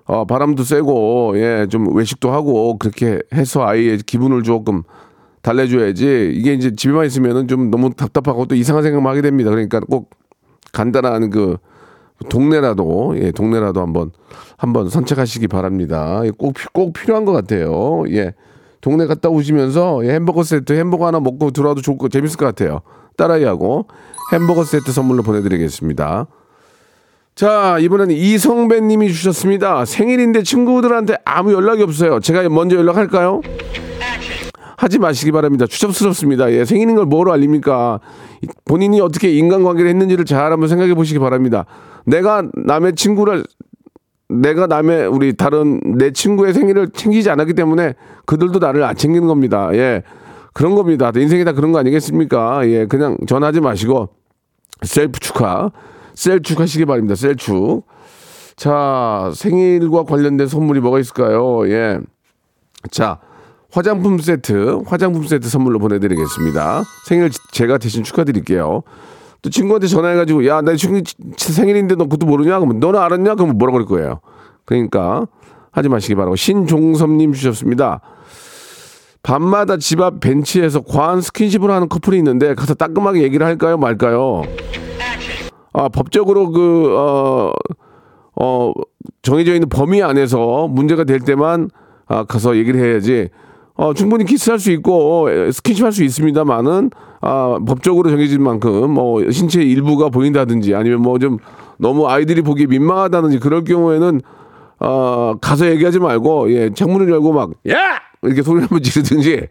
어 0.09 0.25
바람도 0.25 0.63
쐬고 0.63 1.33
예 1.39 1.67
좀 1.69 1.95
외식도 1.95 2.31
하고 2.31 2.77
그렇게 2.79 3.21
해서 3.33 3.63
아이의 3.63 3.99
기분을 3.99 4.41
조금 4.43 4.81
달래줘야지 5.43 6.31
이게 6.33 6.53
이제 6.53 6.75
집에만 6.75 7.05
있으면은 7.05 7.47
좀 7.47 7.69
너무 7.69 7.91
답답하고 7.93 8.45
또 8.45 8.55
이상한 8.55 8.81
생각만 8.83 9.11
하게 9.11 9.21
됩니다. 9.21 9.51
그러니까 9.51 9.79
꼭 9.81 10.09
간단한 10.73 11.29
그 11.29 11.57
동네라도 12.29 13.13
예 13.21 13.31
동네라도 13.31 13.81
한번 13.81 14.11
한번 14.57 14.89
산책하시기 14.89 15.47
바랍니다. 15.47 16.21
예, 16.25 16.31
꼭, 16.31 16.53
피- 16.55 16.67
꼭 16.73 16.91
필요한 16.93 17.23
것 17.23 17.31
같아요. 17.31 18.03
예 18.09 18.33
동네 18.81 19.05
갔다 19.05 19.29
오시면서 19.29 20.05
예, 20.05 20.11
햄버거 20.15 20.43
세트 20.43 20.73
햄버거 20.73 21.05
하나 21.07 21.19
먹고 21.19 21.51
들어와도 21.51 21.81
좋고 21.81 22.09
재밌을 22.09 22.37
것 22.37 22.45
같아요. 22.45 22.81
딸아이하고 23.15 23.85
햄버거 24.33 24.63
세트 24.63 24.91
선물로 24.91 25.23
보내드리겠습니다. 25.23 26.27
자 27.39 27.77
이번에는 27.79 28.13
이성배 28.13 28.81
님이 28.81 29.13
주셨습니다. 29.13 29.85
생일인데 29.85 30.43
친구들한테 30.43 31.15
아무 31.23 31.53
연락이 31.53 31.81
없어요. 31.81 32.19
제가 32.19 32.49
먼저 32.49 32.75
연락할까요? 32.75 33.39
하지 34.75 34.99
마시기 34.99 35.31
바랍니다. 35.31 35.65
추접스럽습니다. 35.65 36.51
예, 36.51 36.65
생일인 36.65 36.97
걸 36.97 37.05
뭐로 37.05 37.31
알립니까? 37.31 38.01
본인이 38.65 38.99
어떻게 38.99 39.31
인간관계를 39.31 39.89
했는지를 39.89 40.25
잘 40.25 40.51
한번 40.51 40.67
생각해 40.67 40.93
보시기 40.95 41.19
바랍니다. 41.19 41.65
내가 42.05 42.43
남의 42.55 42.95
친구를 42.95 43.45
내가 44.27 44.67
남의 44.67 45.07
우리 45.07 45.31
다른 45.31 45.79
내 45.97 46.11
친구의 46.11 46.53
생일을 46.53 46.89
챙기지 46.89 47.29
않았기 47.29 47.53
때문에 47.53 47.93
그들도 48.25 48.59
나를 48.59 48.83
안 48.83 48.97
챙기는 48.97 49.25
겁니다. 49.29 49.69
예. 49.75 50.03
그런 50.51 50.75
겁니다. 50.75 51.09
인생이 51.15 51.45
다 51.45 51.53
그런 51.53 51.71
거 51.71 51.79
아니겠습니까? 51.79 52.67
예. 52.67 52.85
그냥 52.85 53.15
전하지 53.25 53.61
마시고 53.61 54.09
셀프 54.83 55.21
축하. 55.21 55.71
셀축 56.19 56.59
하시기 56.59 56.83
바랍니다. 56.83 57.15
셀축. 57.15 57.85
자, 58.57 59.31
생일과 59.33 60.03
관련된 60.03 60.47
선물이 60.47 60.81
뭐가 60.81 60.99
있을까요? 60.99 61.65
예. 61.69 61.97
자, 62.91 63.19
화장품 63.71 64.19
세트, 64.19 64.81
화장품 64.85 65.25
세트 65.25 65.47
선물로 65.47 65.79
보내드리겠습니다. 65.79 66.83
생일 67.07 67.29
제가 67.53 67.77
대신 67.77 68.03
축하드릴게요. 68.03 68.83
또 69.41 69.49
친구한테 69.49 69.87
전화해가지고, 69.87 70.45
야, 70.45 70.59
내 70.59 70.75
생일인데 70.75 71.95
너 71.95 72.03
그것도 72.03 72.25
모르냐? 72.25 72.59
그러면 72.59 72.81
너는 72.81 72.99
알았냐? 72.99 73.35
그러면 73.35 73.57
뭐라 73.57 73.71
그럴 73.71 73.85
거예요. 73.85 74.19
그러니까 74.65 75.25
하지 75.71 75.87
마시기 75.87 76.15
바라고. 76.15 76.35
신종섭님 76.35 77.31
주셨습니다. 77.31 78.01
밤마다 79.23 79.77
집 79.77 80.01
앞 80.01 80.19
벤치에서 80.19 80.81
과한 80.81 81.21
스킨십을 81.21 81.71
하는 81.71 81.87
커플이 81.87 82.17
있는데 82.17 82.55
가서 82.55 82.73
따끔하게 82.73 83.23
얘기를 83.23 83.45
할까요? 83.45 83.77
말까요? 83.77 84.43
아, 85.73 85.89
법적으로 85.89 86.51
그, 86.51 86.95
어, 86.97 87.51
어, 88.35 88.73
정해져 89.21 89.53
있는 89.53 89.69
범위 89.69 90.01
안에서 90.01 90.67
문제가 90.67 91.03
될 91.03 91.19
때만 91.19 91.69
아, 92.07 92.23
가서 92.23 92.55
얘기를 92.57 92.79
해야지. 92.79 93.29
어, 93.75 93.93
충분히 93.93 94.25
키스할 94.25 94.59
수 94.59 94.71
있고 94.71 95.25
어, 95.27 95.51
스킨십 95.51 95.85
할 95.85 95.91
수 95.91 96.03
있습니다만은 96.03 96.89
아, 97.21 97.59
법적으로 97.65 98.09
정해진 98.09 98.41
만큼 98.41 98.91
뭐 98.91 99.29
신체 99.31 99.61
일부가 99.61 100.09
보인다든지 100.09 100.75
아니면 100.75 101.01
뭐 101.01 101.17
좀 101.19 101.37
너무 101.77 102.07
아이들이 102.09 102.41
보기 102.41 102.67
민망하다든지 102.67 103.39
그럴 103.39 103.63
경우에는 103.63 104.21
어, 104.81 105.35
가서 105.39 105.69
얘기하지 105.69 105.99
말고 105.99 106.51
예, 106.51 106.69
창문을 106.73 107.09
열고 107.09 107.31
막 107.31 107.51
야! 107.69 107.75
이렇게 108.21 108.41
소리 108.41 108.59
한번 108.59 108.81
지르든지 108.81 109.47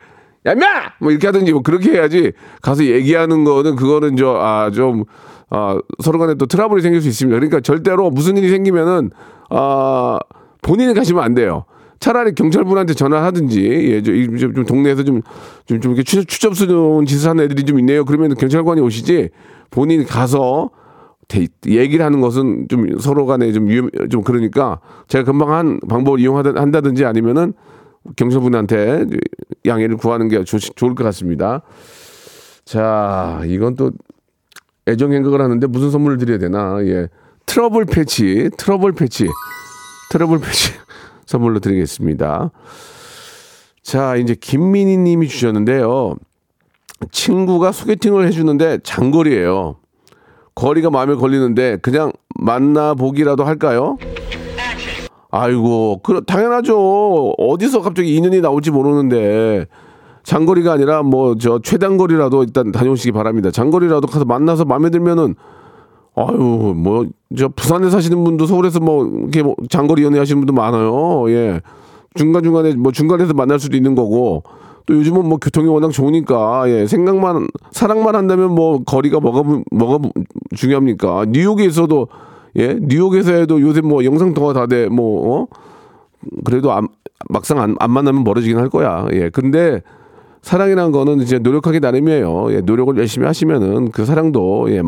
야, 0.46 0.52
임마! 0.52 0.66
뭐 1.00 1.10
이렇게 1.10 1.26
하든지 1.26 1.52
뭐 1.52 1.62
그렇게 1.62 1.92
해야지 1.92 2.32
가서 2.60 2.84
얘기하는 2.84 3.44
거는 3.44 3.76
그거는 3.76 4.16
저, 4.16 4.36
아, 4.40 4.70
좀, 4.70 5.04
아, 5.50 5.78
서로 6.02 6.18
간에 6.18 6.34
또 6.34 6.46
트러블이 6.46 6.82
생길 6.82 7.00
수 7.00 7.08
있습니다. 7.08 7.34
그러니까 7.36 7.60
절대로 7.60 8.10
무슨 8.10 8.36
일이 8.36 8.48
생기면은, 8.48 9.10
아, 9.50 10.18
본인이 10.62 10.92
가시면 10.94 11.22
안 11.22 11.34
돼요. 11.34 11.64
차라리 12.00 12.32
경찰분한테 12.34 12.94
전화하든지, 12.94 13.64
예, 13.64 14.02
좀, 14.02 14.36
좀, 14.36 14.54
좀 14.54 14.64
동네에서 14.64 15.02
좀, 15.02 15.22
좀, 15.66 15.80
좀 15.80 15.92
이렇게 15.92 16.04
추, 16.04 16.24
추접스러운 16.24 17.06
짓을 17.06 17.30
하는 17.30 17.44
애들이 17.44 17.64
좀 17.64 17.78
있네요. 17.80 18.04
그러면 18.04 18.34
경찰관이 18.34 18.80
오시지, 18.80 19.30
본인이 19.70 20.04
가서 20.04 20.70
대- 21.26 21.46
얘기를 21.66 22.04
하는 22.04 22.20
것은 22.20 22.66
좀 22.68 22.98
서로 23.00 23.26
간에 23.26 23.52
좀 23.52 23.66
위험, 23.68 23.90
좀 24.10 24.22
그러니까 24.22 24.80
제가 25.08 25.24
금방 25.24 25.52
한 25.52 25.80
방법을 25.88 26.20
이용한다든지 26.20 27.04
아니면은 27.04 27.52
경찰분한테 28.16 29.06
양해를 29.66 29.96
구하는 29.96 30.28
게 30.28 30.42
좋, 30.44 30.58
좋을 30.58 30.94
것 30.94 31.04
같습니다. 31.04 31.62
자, 32.64 33.42
이건 33.46 33.74
또 33.74 33.90
애정 34.88 35.12
행각을 35.12 35.40
하는데 35.40 35.66
무슨 35.66 35.90
선물을 35.90 36.18
드려야 36.18 36.38
되나? 36.38 36.78
예. 36.82 37.08
트러블 37.46 37.84
패치, 37.84 38.50
트러블 38.56 38.92
패치, 38.92 39.26
트러블 40.10 40.38
패치 40.38 40.72
선물로 41.26 41.60
드리겠습니다. 41.60 42.50
자, 43.82 44.16
이제 44.16 44.34
김민희 44.34 44.96
님이 44.98 45.28
주셨는데요. 45.28 46.16
친구가 47.10 47.72
소개팅을 47.72 48.26
해주는데 48.26 48.78
장거리예요. 48.82 49.76
거리가 50.54 50.90
마음에 50.90 51.14
걸리는데 51.14 51.78
그냥 51.78 52.12
만나보기라도 52.38 53.44
할까요? 53.44 53.96
아이고, 55.30 56.00
그 56.02 56.22
당연하죠. 56.26 57.34
어디서 57.38 57.82
갑자기 57.82 58.14
인연이 58.16 58.40
나올지 58.40 58.70
모르는데 58.70 59.66
장거리가 60.32 60.72
아니라 60.74 61.02
뭐 61.02 61.34
저 61.38 61.58
최단거리라도 61.62 62.42
일단 62.42 62.70
다녀오시기 62.70 63.12
바랍니다. 63.12 63.50
장거리라도 63.50 64.06
가서 64.06 64.24
만나서 64.26 64.66
마음에 64.66 64.90
들면은 64.90 65.34
아유 66.14 66.74
뭐 66.76 67.06
저 67.36 67.48
부산에 67.48 67.88
사시는 67.90 68.24
분도 68.24 68.46
서울에서 68.46 68.80
뭐 68.80 69.06
이렇게 69.06 69.42
뭐 69.42 69.54
장거리 69.70 70.02
연애 70.02 70.18
하시는 70.18 70.38
분도 70.40 70.52
많아요. 70.52 71.30
예. 71.30 71.60
중간 72.14 72.42
중간에 72.42 72.74
뭐 72.74 72.90
중간에서 72.92 73.32
만날 73.34 73.58
수도 73.58 73.76
있는 73.76 73.94
거고 73.94 74.42
또 74.86 74.94
요즘은 74.94 75.28
뭐 75.28 75.38
교통이 75.38 75.68
워낙 75.68 75.90
좋으니까 75.92 76.64
예 76.70 76.86
생각만 76.86 77.46
사랑만 77.70 78.14
한다면 78.14 78.54
뭐 78.54 78.82
거리가 78.84 79.20
뭐가 79.20 79.42
뭐가 79.70 80.08
중요합니까? 80.56 81.26
뉴욕에 81.28 81.64
있어도 81.66 82.08
예 82.56 82.78
뉴욕에서 82.80 83.32
해도 83.32 83.60
요새 83.60 83.80
뭐 83.82 84.04
영상 84.04 84.32
통화 84.34 84.52
다돼뭐 84.54 85.34
어? 85.42 85.46
그래도 86.44 86.72
안- 86.72 86.88
막상 87.28 87.60
안, 87.60 87.76
안 87.78 87.90
만나면 87.90 88.24
멀어지긴 88.24 88.58
할 88.58 88.68
거야. 88.70 89.06
예. 89.12 89.28
근데 89.30 89.82
사랑이라는 90.42 90.92
거는 90.92 91.20
이제 91.20 91.38
노력하기 91.38 91.80
나름이에요. 91.80 92.52
예. 92.52 92.60
노력을 92.60 92.96
열심히 92.96 93.26
하시면은 93.26 93.90
그 93.90 94.04
사랑도 94.04 94.70
예. 94.70 94.82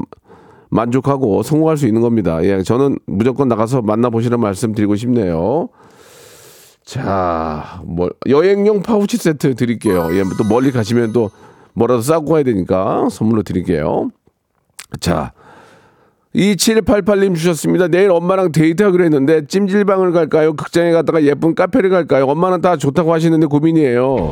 만족하고 0.71 1.42
성공할 1.42 1.76
수 1.76 1.87
있는 1.87 2.00
겁니다. 2.00 2.42
예. 2.45 2.62
저는 2.62 2.99
무조건 3.07 3.49
나가서 3.49 3.83
만나보시는 3.83 4.40
말씀 4.40 4.75
드리고 4.75 4.97
싶네요. 4.97 5.69
자, 6.85 7.80
뭐 7.85 8.11
여행용 8.28 8.83
파우치 8.83 9.16
세트 9.16 9.54
드릴게요. 9.54 10.09
예. 10.12 10.23
또 10.38 10.45
멀리 10.49 10.71
가시면 10.71 11.12
또 11.12 11.30
뭐라도 11.75 12.02
싸고 12.02 12.33
가야 12.33 12.42
되니까 12.42 13.09
선물로 13.11 13.42
드릴게요. 13.42 14.11
자, 15.00 15.33
2788님 16.35 17.35
주셨습니다. 17.35 17.88
내일 17.88 18.11
엄마랑 18.11 18.52
데이트하기로 18.52 19.04
했는데 19.04 19.47
찜질방을 19.47 20.12
갈까요? 20.12 20.54
극장에 20.54 20.92
갔다가 20.92 21.23
예쁜 21.25 21.54
카페를 21.54 21.90
갈까요? 21.90 22.26
엄마는 22.26 22.60
다 22.60 22.76
좋다고 22.76 23.13
하시는데 23.13 23.47
고민이에요. 23.47 24.30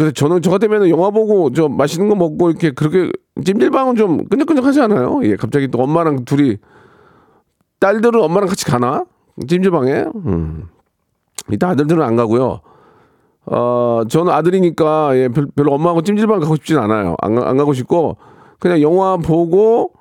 그래서 0.00 0.12
저는 0.14 0.40
저 0.40 0.50
같으면 0.50 0.88
영화 0.88 1.10
보고 1.10 1.52
저 1.52 1.68
맛있는 1.68 2.08
거 2.08 2.14
먹고 2.14 2.48
이렇게 2.48 2.70
그렇게 2.70 3.12
찜질방은 3.44 3.96
좀 3.96 4.24
끈적끈적하지 4.30 4.80
않아요? 4.80 5.20
예, 5.24 5.36
갑자기 5.36 5.68
또 5.68 5.78
엄마랑 5.82 6.24
둘이 6.24 6.56
딸들은 7.80 8.18
엄마랑 8.22 8.48
같이 8.48 8.64
가나? 8.64 9.04
찜질방에? 9.46 10.06
음. 10.24 10.68
이따 11.52 11.68
아들들은 11.68 12.02
안 12.02 12.16
가고요. 12.16 12.60
어, 13.44 14.02
저는 14.08 14.32
아들이니까 14.32 15.18
예, 15.18 15.28
별, 15.28 15.48
별로 15.54 15.74
엄마하고 15.74 16.00
찜질방 16.00 16.40
가고 16.40 16.56
싶진 16.56 16.78
않아요. 16.78 17.14
안, 17.20 17.34
가- 17.34 17.50
안 17.50 17.58
가고 17.58 17.74
싶고 17.74 18.16
그냥 18.58 18.80
영화 18.80 19.18
보고 19.18 19.92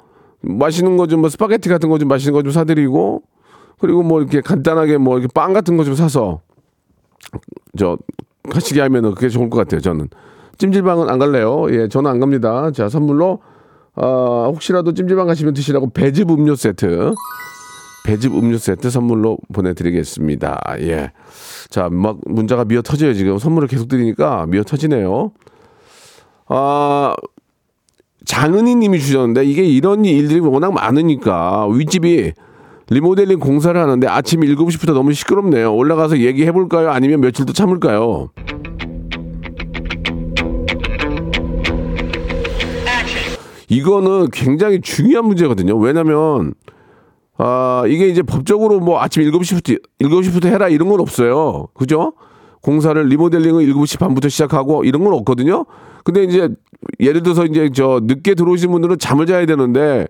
맛있는 0.42 0.96
거 0.96 1.08
좀 1.08 1.20
뭐 1.20 1.30
스파게티 1.30 1.68
같은 1.68 1.90
거 1.90 1.98
좀 1.98 2.08
맛있는 2.08 2.32
거 2.32 2.42
좀 2.42 2.54
사드리고 2.54 3.22
그리고 3.80 4.02
뭐 4.04 4.22
이렇게 4.22 4.40
간단하게 4.40 4.98
뭐 4.98 5.18
이렇게 5.20 5.30
빵 5.34 5.52
같은 5.52 5.76
거 5.76 5.84
좀 5.84 5.94
사서 5.96 6.40
저 7.78 7.98
가시게 8.50 8.82
하면은 8.82 9.14
그게 9.14 9.30
좋을 9.30 9.50
것 9.50 9.58
같아요. 9.58 9.82
저는 9.82 10.10
찜질방은 10.58 11.10
안 11.10 11.20
갈래요. 11.20 11.68
예, 11.72 11.88
저는 11.88 12.10
안 12.12 12.20
갑니다. 12.20 12.72
자 12.72 12.90
선물로 12.90 13.40
어, 13.96 14.50
혹시라도 14.54 14.94
찜질방 14.94 15.28
가시면 15.28 15.54
드시라고 15.54 15.90
배즙 15.90 16.30
음료 16.32 16.56
세트 16.56 17.14
배즙 18.06 18.34
음료 18.34 18.58
세트 18.58 18.90
선물로 18.90 19.38
보내드리겠습니다. 19.54 20.60
예. 20.80 21.12
자, 21.70 21.90
막 21.92 22.18
문자가 22.26 22.66
미어 22.66 22.82
터져요, 22.82 23.14
지금. 23.14 23.38
선물을 23.38 23.68
계속 23.68 23.88
드리니까 23.88 24.46
미어 24.48 24.64
터지네요. 24.64 25.32
아, 26.48 27.16
장은희 28.26 28.76
님이 28.76 29.00
주셨는데 29.00 29.46
이게 29.46 29.64
이런 29.64 30.06
일들이 30.06 30.40
워낙 30.40 30.74
많으니까 30.74 31.68
윗집이 31.68 32.34
리모델링 32.92 33.40
공사를 33.40 33.80
하는데 33.80 34.08
아침 34.08 34.42
7시부터 34.42 34.94
너무 34.94 35.14
시끄럽네요. 35.14 35.74
올라가서 35.76 36.20
얘기해 36.20 36.52
볼까요? 36.52 36.90
아니면 36.90 37.22
며칠 37.22 37.46
더 37.46 37.54
참을까요? 37.54 38.30
이거는 43.68 44.30
굉장히 44.32 44.82
중요한 44.82 45.26
문제거든요. 45.26 45.78
왜냐면 45.78 46.54
아, 47.38 47.84
이게 47.88 48.08
이제 48.08 48.24
법적으로 48.24 48.80
뭐 48.80 49.00
아침 49.02 49.24
7시부터, 49.24 49.80
7시부터 50.02 50.46
해라 50.48 50.68
이런 50.68 50.90
건 50.90 51.00
없어요. 51.00 51.68
그죠? 51.76 52.14
공사를 52.62 53.02
리모델링은 53.08 53.64
7시 53.66 54.00
반부터 54.00 54.28
시작하고 54.28 54.84
이런 54.84 55.04
건 55.04 55.14
없거든요. 55.14 55.66
근데 56.04 56.24
이제 56.24 56.50
예를 57.00 57.22
들어서 57.22 57.46
이제 57.46 57.70
저 57.74 58.02
늦게 58.04 58.34
들어오신 58.34 58.72
분들은 58.72 58.98
잠을 58.98 59.28
자야 59.28 59.46
되는데 59.46 60.08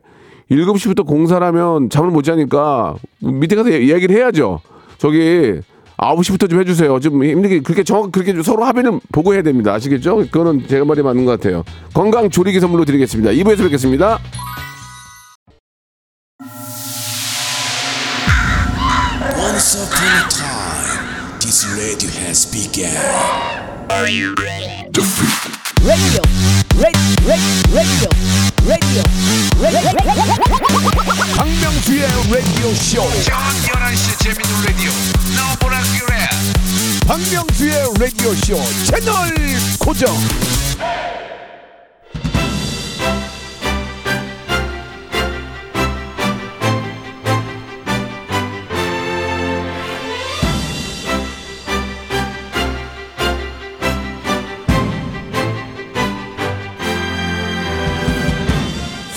7시부터 0.52 1.06
공사를 1.06 1.46
하면 1.48 1.90
잠을 1.90 2.10
못 2.12 2.24
자니까 2.24 2.96
밑에 3.20 3.56
가서 3.56 3.72
얘- 3.72 3.88
얘기를 3.90 4.16
해야죠. 4.16 4.62
저기 4.98 5.60
9시부터 5.98 6.50
좀 6.50 6.60
해주세요. 6.62 7.00
좀 7.00 7.24
힘들게 7.24 7.60
그렇게 7.60 7.84
정확 7.84 8.12
그렇게 8.12 8.34
좀 8.34 8.42
서로 8.42 8.64
합의는 8.66 9.00
보고 9.12 9.34
해야 9.34 9.42
됩니다. 9.42 9.74
아시겠죠? 9.74 10.18
그거는 10.32 10.68
제가 10.68 10.86
말이 10.86 11.02
맞는 11.02 11.26
것 11.26 11.32
같아요. 11.40 11.64
건강 11.94 12.30
조리기 12.30 12.60
선물로 12.60 12.86
드리겠습니다. 12.86 13.32
2부에서 13.32 13.64
뵙겠습니다. 13.64 14.20
Radio 26.80 27.02
radio, 27.28 27.52
radio, 27.74 28.10
radio, 28.66 29.04
radio, 29.60 29.84
박명수의 31.36 32.08
라디오 32.32 32.74
쇼. 32.74 33.02
저녁 33.24 33.42
11시 33.66 34.20
재밌는 34.20 34.66
라디오 34.66 34.92
너보라 35.36 35.82
그래 36.00 36.16
박명수의 37.06 37.74
라디오 38.00 38.34
쇼 38.36 38.64
채널 38.86 39.36
고정. 39.80 40.16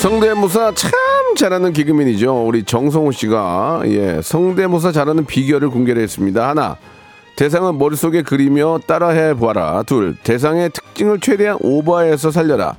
성대모사 0.02 0.72
참 0.74 0.90
잘하는 1.36 1.72
개그맨이죠. 1.72 2.44
우리 2.44 2.64
정성호 2.64 3.12
씨가 3.12 3.82
예 3.84 4.20
성대모사 4.20 4.90
잘하는 4.90 5.26
비결을 5.26 5.70
공개를 5.70 6.02
했습니다. 6.02 6.48
하나 6.48 6.76
대상은 7.36 7.78
머릿속에 7.78 8.22
그리며 8.22 8.80
따라해 8.84 9.34
보아라. 9.34 9.84
둘 9.84 10.16
대상의 10.24 10.70
특징을 10.70 11.20
최대한 11.20 11.56
오버해서 11.60 12.32
살려라. 12.32 12.74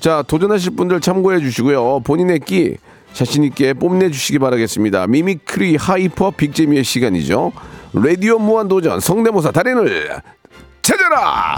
자 0.00 0.24
도전하실 0.26 0.74
분들 0.74 1.02
참고해 1.02 1.40
주시고요. 1.40 2.00
본인의 2.04 2.40
끼 2.40 2.78
자신 3.12 3.44
있게 3.44 3.74
뽐내 3.74 4.10
주시기 4.10 4.38
바라겠습니다. 4.38 5.08
mimicry 5.08 5.76
hyper 5.76 6.30
big재미의 6.30 6.84
시간이죠. 6.84 7.52
라디오 7.92 8.38
무한 8.38 8.68
도전 8.68 8.98
성대모사 8.98 9.50
달인을 9.50 10.22
찾아라. 10.80 11.56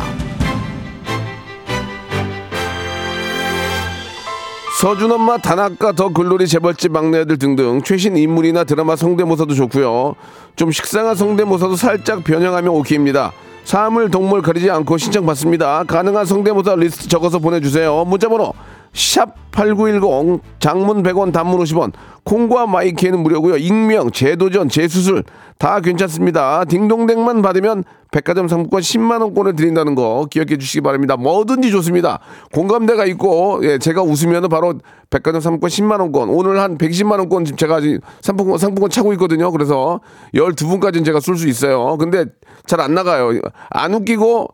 서준 4.81 5.13
엄마, 5.13 5.39
다나카, 5.39 5.93
더 5.93 6.09
글로리 6.09 6.49
재벌집 6.49 6.91
막내들 6.91 7.39
등등 7.39 7.81
최신 7.83 8.17
인물이나 8.17 8.65
드라마 8.65 8.97
성대모사도 8.97 9.55
좋고요. 9.55 10.17
좀 10.57 10.73
식상한 10.73 11.15
성대모사도 11.15 11.77
살짝 11.77 12.25
변형하면 12.25 12.71
오케이입니다. 12.71 13.33
사물, 13.63 14.11
동물 14.11 14.43
가리지 14.43 14.71
않고 14.71 14.99
신청 14.99 15.27
받습니다. 15.27 15.85
가능한 15.85 16.27
성대모사 16.27 16.75
리스트 16.75 17.09
적어서 17.09 17.39
보내주세요. 17.39 18.05
문자번호 18.05 18.53
샵8910 18.95 20.41
장문 20.61 21.03
100원 21.03 21.33
단문 21.33 21.61
50원 21.61 21.93
콩과 22.25 22.67
마이K는 22.67 23.23
무료고요. 23.23 23.57
익명, 23.59 24.11
재도전, 24.11 24.69
재수술 24.71 25.25
다 25.59 25.81
괜찮습니다. 25.81 26.65
딩동댕만 26.65 27.43
받으면 27.43 27.85
백화점 28.11 28.49
상품권 28.49 28.81
10만 28.81 29.21
원권을 29.21 29.57
드린다는 29.57 29.95
거 29.95 30.27
기억해 30.31 30.57
주시기 30.57 30.81
바랍니다. 30.81 31.17
뭐든지 31.17 31.71
좋습니다. 31.71 32.21
공감대가 32.53 33.05
있고 33.07 33.61
예, 33.65 33.79
제가 33.79 34.03
웃으면 34.03 34.49
바로 34.49 34.75
백화점 35.11 35.41
상품권 35.41 35.69
10만 35.69 36.01
원권 36.01 36.31
오늘 36.31 36.61
한 36.61 36.79
120만 36.79 37.19
원권 37.19 37.45
지금 37.45 37.57
제가 37.57 37.81
상품권 38.23 38.59
상품권 38.59 38.91
차고 38.91 39.13
있거든요. 39.15 39.51
그래서 39.51 40.01
12분까지는 40.35 41.05
제가 41.05 41.21
쏠수 41.21 41.49
있어요. 41.49 41.97
근데 41.99 42.25
잘 42.67 42.81
안 42.81 42.95
나가요. 42.95 43.41
안 43.71 43.95
웃기고 43.95 44.49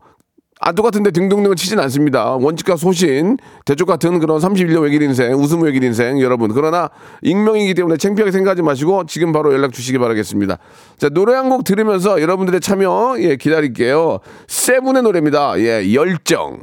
아도 0.63 0.83
같은데 0.83 1.09
딩동댕을 1.09 1.55
치진 1.55 1.79
않습니다. 1.79 2.35
원칙과 2.35 2.75
소신, 2.77 3.37
대쪽 3.65 3.87
같은 3.87 4.19
그런 4.19 4.37
31년 4.39 4.83
외길 4.83 5.01
인생, 5.01 5.33
웃음 5.33 5.63
외길 5.63 5.83
인생, 5.83 6.21
여러분. 6.21 6.53
그러나 6.53 6.89
익명이기 7.23 7.73
때문에 7.73 7.97
창피하게 7.97 8.31
생각하지 8.31 8.61
마시고 8.61 9.07
지금 9.07 9.31
바로 9.31 9.53
연락 9.53 9.73
주시기 9.73 9.97
바라겠습니다. 9.97 10.59
자, 10.97 11.09
노래 11.09 11.33
한 11.33 11.49
곡 11.49 11.63
들으면서 11.63 12.21
여러분들의 12.21 12.61
참여, 12.61 13.15
예, 13.19 13.35
기다릴게요. 13.35 14.19
세븐의 14.47 15.01
노래입니다. 15.03 15.59
예, 15.59 15.93
열정. 15.93 16.61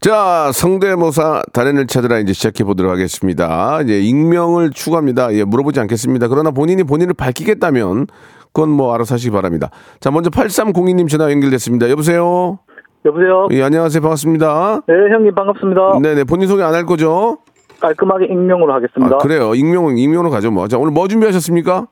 자, 0.00 0.52
성대모사 0.54 1.42
달인을 1.52 1.88
찾으라 1.88 2.20
이제 2.20 2.32
시작해 2.32 2.62
보도록 2.62 2.92
하겠습니다. 2.92 3.80
이제 3.82 4.00
익명을 4.00 4.70
추구합니다. 4.70 5.34
예, 5.34 5.42
물어보지 5.42 5.80
않겠습니다. 5.80 6.28
그러나 6.28 6.52
본인이 6.52 6.84
본인을 6.84 7.14
밝히겠다면 7.14 8.06
그건 8.52 8.70
뭐 8.70 8.94
알아서 8.94 9.14
하시기 9.16 9.32
바랍니다. 9.32 9.70
자, 9.98 10.12
먼저 10.12 10.30
8302님 10.30 11.08
전화 11.08 11.30
연결됐습니다. 11.32 11.90
여보세요? 11.90 12.60
여보세요? 13.08 13.48
예, 13.52 13.62
안녕하세요. 13.62 14.02
반갑습니다. 14.02 14.82
네, 14.86 14.94
형님 15.10 15.34
반갑습니다. 15.34 15.98
네네, 16.02 16.24
본인 16.24 16.46
소개 16.46 16.62
안 16.62 16.74
할 16.74 16.84
거죠? 16.84 17.38
깔끔하게 17.80 18.26
익명으로 18.26 18.72
하겠습니다. 18.74 19.16
아, 19.16 19.18
그래요. 19.18 19.54
익명은, 19.54 19.96
익명으로 19.98 20.30
가죠, 20.30 20.50
뭐. 20.50 20.68
자, 20.68 20.76
오늘 20.78 20.92
뭐 20.92 21.08
준비하셨습니까? 21.08 21.86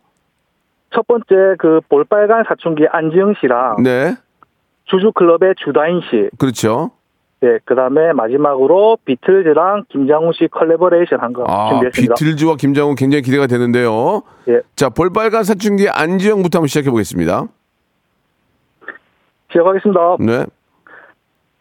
첫 0.94 1.06
번째 1.06 1.24
그 1.58 1.80
볼빨간 1.88 2.44
사춘기 2.48 2.84
안지영 2.90 3.34
씨랑 3.40 3.82
네. 3.82 4.14
주주클럽의 4.84 5.54
주다인 5.64 6.00
씨. 6.10 6.28
그렇죠. 6.38 6.90
예, 7.42 7.58
그다음에 7.64 8.12
마지막으로 8.14 8.98
비틀즈랑 9.04 9.84
김장훈 9.90 10.32
씨 10.34 10.48
컬래버레이션 10.48 11.20
한거 11.20 11.44
아, 11.46 11.68
준비했습니다. 11.70 12.14
비틀즈와 12.14 12.56
김장훈 12.56 12.94
굉장히 12.94 13.22
기대가 13.22 13.46
되는데요. 13.46 14.22
예, 14.48 14.60
자, 14.74 14.88
볼빨간 14.90 15.44
사춘기 15.44 15.88
안지영부터 15.88 16.58
한번 16.58 16.68
시작해 16.68 16.90
보겠습니다. 16.90 17.46
시작하겠습니다. 19.52 20.16
네. 20.20 20.44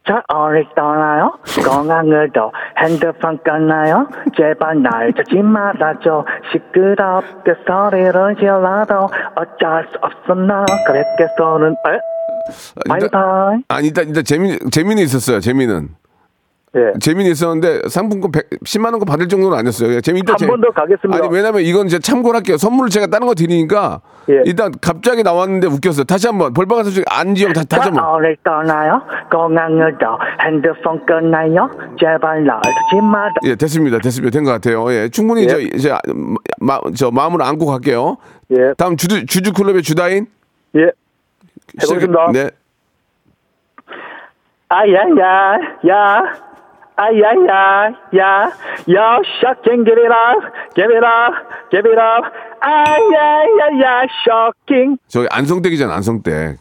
자, 0.07 0.21
오늘 0.31 0.67
떠나요. 0.75 1.39
공항으로 1.67 2.51
핸드폰 2.77 3.39
꺼 3.43 3.69
놔요. 3.69 4.07
제발 4.37 4.81
날 4.81 5.11
찾지 5.13 5.41
말아줘. 5.41 6.23
시끄럽게 6.51 7.55
소리를 7.65 8.35
질러도 8.35 9.09
어쩔 9.35 9.87
수 9.91 9.97
없어 10.01 10.35
나. 10.35 10.63
그랬겠어는 10.85 11.71
에? 11.71 11.99
바이바이. 12.87 13.63
아니, 13.67 13.87
일단, 13.87 14.07
일단 14.07 14.23
재미, 14.23 14.59
재미는 14.69 15.01
있었어요, 15.03 15.39
재미는. 15.39 15.89
예. 16.75 16.91
재미는 16.99 17.31
있었는데 17.31 17.87
상품권 17.87 18.31
100, 18.31 18.49
10만 18.65 18.85
원권 18.91 19.05
받을 19.05 19.27
정도는 19.29 19.57
아니었어요. 19.57 20.01
재미 20.01 20.19
일단 20.19 20.35
한번 20.39 20.59
더 20.59 20.69
가겠습니다. 20.71 21.17
아니 21.17 21.33
왜냐면 21.33 21.61
이건 21.61 21.87
이제 21.87 21.99
참고를 21.99 22.37
할게요. 22.37 22.57
선물을 22.57 22.89
제가 22.89 23.07
다른 23.07 23.27
거 23.27 23.33
드리니까 23.33 24.01
예. 24.29 24.41
일단 24.45 24.71
갑자기 24.81 25.23
나왔는데 25.23 25.67
웃겼어요. 25.67 26.03
다시 26.03 26.27
한번 26.27 26.53
볼빨간 26.53 26.83
사춘기 26.83 27.05
안지영 27.09 27.53
다시 27.53 27.67
다시 27.67 27.81
자, 27.83 27.87
한번. 27.87 28.15
오늘 28.15 28.35
떠나요. 28.43 29.01
공항으로 29.31 29.87
핸드폰 30.45 31.05
끊나요. 31.05 31.69
제발 31.99 32.43
날 32.43 32.59
찾지 32.61 33.01
마라. 33.01 33.33
예, 33.45 33.55
됐습니다. 33.55 33.99
됐습니다. 33.99 34.33
된 34.33 34.43
것 34.43 34.51
같아요. 34.51 34.91
예, 34.91 35.07
충분히 35.07 35.43
예. 35.43 35.47
저 35.47 35.59
이제 35.59 35.93
마, 36.59 36.79
저 36.95 37.09
마음을 37.09 37.41
안고 37.41 37.65
갈게요. 37.67 38.17
예, 38.51 38.73
다음 38.77 38.97
주주 38.97 39.25
주주 39.25 39.53
클럽의 39.53 39.81
주다인 39.81 40.27
예. 40.75 40.91
해보겠습니다. 41.81 42.31
네. 42.33 42.49
아야야, 44.67 45.57
야, 45.87 46.33
야, 46.97 47.91
야, 48.17 48.51
야, 48.95 49.19
shocking, 49.39 49.83
give 49.83 49.99
it 49.99 50.11
up, 50.11 50.41
give 50.75 50.91
it 50.95 51.03
up, 51.03 51.35
give 51.69 51.89
it 51.89 51.99
up, 51.99 52.23
아야야야, 52.61 54.07
shocking. 54.23 54.97
저기 55.07 55.27
안성댁이잖아, 55.29 55.93
안성댁. 55.93 56.57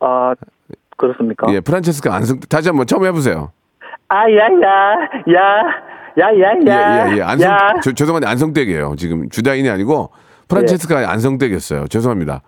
아, 0.00 0.34
그렇습니까? 0.96 1.46
예, 1.52 1.60
프란체스카 1.60 2.14
안성댁. 2.14 2.48
다시 2.48 2.68
한번 2.68 2.86
처음 2.86 3.04
해보세요. 3.04 3.52
아야야, 4.08 4.48
야, 5.34 5.62
야야야, 6.18 7.08
예, 7.10 7.12
예, 7.12 7.18
예. 7.18 7.22
안성, 7.22 7.50
야. 7.50 7.74
저, 7.82 7.92
죄송한데 7.92 8.26
안성댁이에요. 8.26 8.96
지금 8.96 9.28
주다인이 9.28 9.68
아니고 9.68 10.10
프란체스카 10.48 11.08
안성댁이었어요. 11.08 11.86
죄송합니다. 11.88 12.40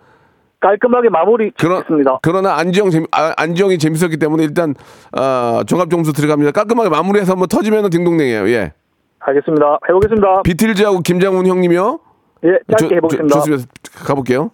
깔끔하게 0.63 1.09
마무리 1.09 1.51
그러, 1.59 1.79
짓겠습니다. 1.79 2.19
그러나 2.21 2.55
안지영 2.57 2.89
재미, 2.89 3.05
아, 3.11 3.33
안지영이 3.37 3.77
재밌었기 3.77 4.17
때문에 4.17 4.43
일단 4.45 4.73
어, 5.17 5.61
종합 5.67 5.89
점수 5.89 6.13
들어갑니다. 6.13 6.51
깔끔하게 6.51 6.89
마무리해서 6.89 7.33
한번 7.33 7.49
터지면 7.49 7.89
딩동댕이에요. 7.89 8.47
예. 8.49 8.71
알겠습니다. 9.19 9.79
해보겠습니다. 9.89 10.41
비틀즈하고 10.43 10.99
김장훈 11.01 11.45
형님이요. 11.47 11.99
예, 12.45 12.49
짧게 12.71 12.87
조- 12.89 12.95
해보겠습니다. 12.95 13.33
조- 13.39 13.45
좋습니다. 13.45 13.71
가볼게요. 14.05 14.51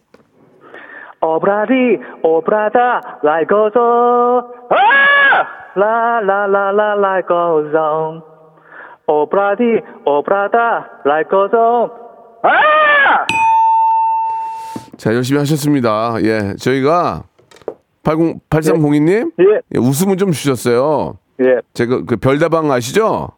오브라디 1.22 1.74
오브라다 2.24 3.02
아! 4.70 4.76
라라라라 5.76 7.22
on 7.70 8.22
오브라디 9.08 9.64
오브라다 10.06 10.90
on 11.06 11.90
아! 12.44 13.49
자, 15.00 15.14
열심히 15.16 15.40
하셨습니다. 15.40 16.16
예. 16.24 16.54
저희가 16.60 17.24
80, 18.04 18.50
8302님 18.50 19.32
예, 19.40 19.44
예, 19.76 19.80
웃음은 19.80 20.18
좀 20.18 20.32
주셨어요. 20.32 21.18
예, 21.42 21.60
제가 21.74 22.02
그 22.06 22.18
별다방 22.18 22.70
아시죠? 22.72 23.30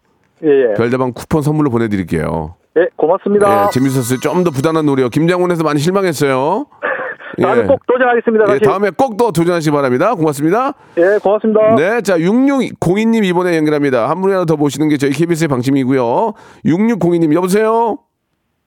예, 0.44 0.48
예. 0.48 0.74
별다방 0.76 1.14
쿠폰 1.14 1.44
선물로 1.44 1.70
보내드릴게요. 1.70 2.56
예, 2.78 2.88
고맙습니다. 2.96 3.66
예, 3.66 3.70
재밌었어요. 3.72 4.20
좀 4.22 4.44
더 4.44 4.50
부단한 4.50 4.86
노래요. 4.88 5.10
김장훈에서 5.10 5.64
많이 5.64 5.80
실망했어요. 5.80 6.66
다음에 7.42 7.64
꼭 7.64 7.80
도전하겠습니다. 7.88 8.44
예, 8.46 8.48
다시. 8.48 8.60
다음에 8.62 8.90
꼭 8.90 9.18
또 9.18 9.32
도전하시기 9.32 9.72
바랍니다. 9.72 10.16
고맙습니다. 10.16 10.74
예, 10.98 11.20
고맙습니다. 11.22 11.76
네, 11.76 12.02
자, 12.02 12.18
6602님 12.18 13.24
이번에 13.24 13.56
연결합니다. 13.58 14.10
한 14.10 14.20
분이라도 14.22 14.46
더 14.48 14.58
모시는 14.58 14.90
게 14.90 14.98
저희 14.98 15.12
KBS의 15.12 15.48
방침이고요. 15.48 16.34
6602님, 16.66 17.34
여보세요? 17.36 18.00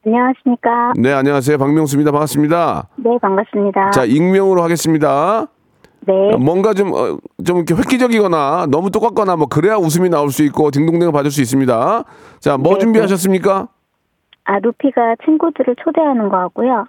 안녕하십니까. 0.06 0.92
네, 0.96 1.12
안녕하세요. 1.12 1.56
박명수입니다. 1.58 2.12
반갑습니다. 2.12 2.88
네, 2.96 3.18
반갑습니다. 3.20 3.90
자, 3.90 4.04
익명으로 4.04 4.62
하겠습니다. 4.62 5.46
네. 6.06 6.36
뭔가 6.36 6.74
좀, 6.74 6.92
어, 6.92 7.16
좀 7.44 7.56
이렇게 7.58 7.74
획기적이거나 7.74 8.66
너무 8.70 8.90
똑같거나 8.90 9.36
뭐 9.36 9.46
그래야 9.46 9.76
웃음이 9.76 10.10
나올 10.10 10.28
수 10.30 10.42
있고 10.44 10.70
딩동댕을 10.70 11.12
받을 11.12 11.30
수 11.30 11.40
있습니다. 11.40 12.04
자, 12.40 12.56
뭐 12.58 12.74
네, 12.74 12.78
준비하셨습니까? 12.80 13.68
아, 14.44 14.58
루피가 14.58 15.16
친구들을 15.24 15.76
초대하는 15.82 16.28
거 16.28 16.36
하고요. 16.36 16.84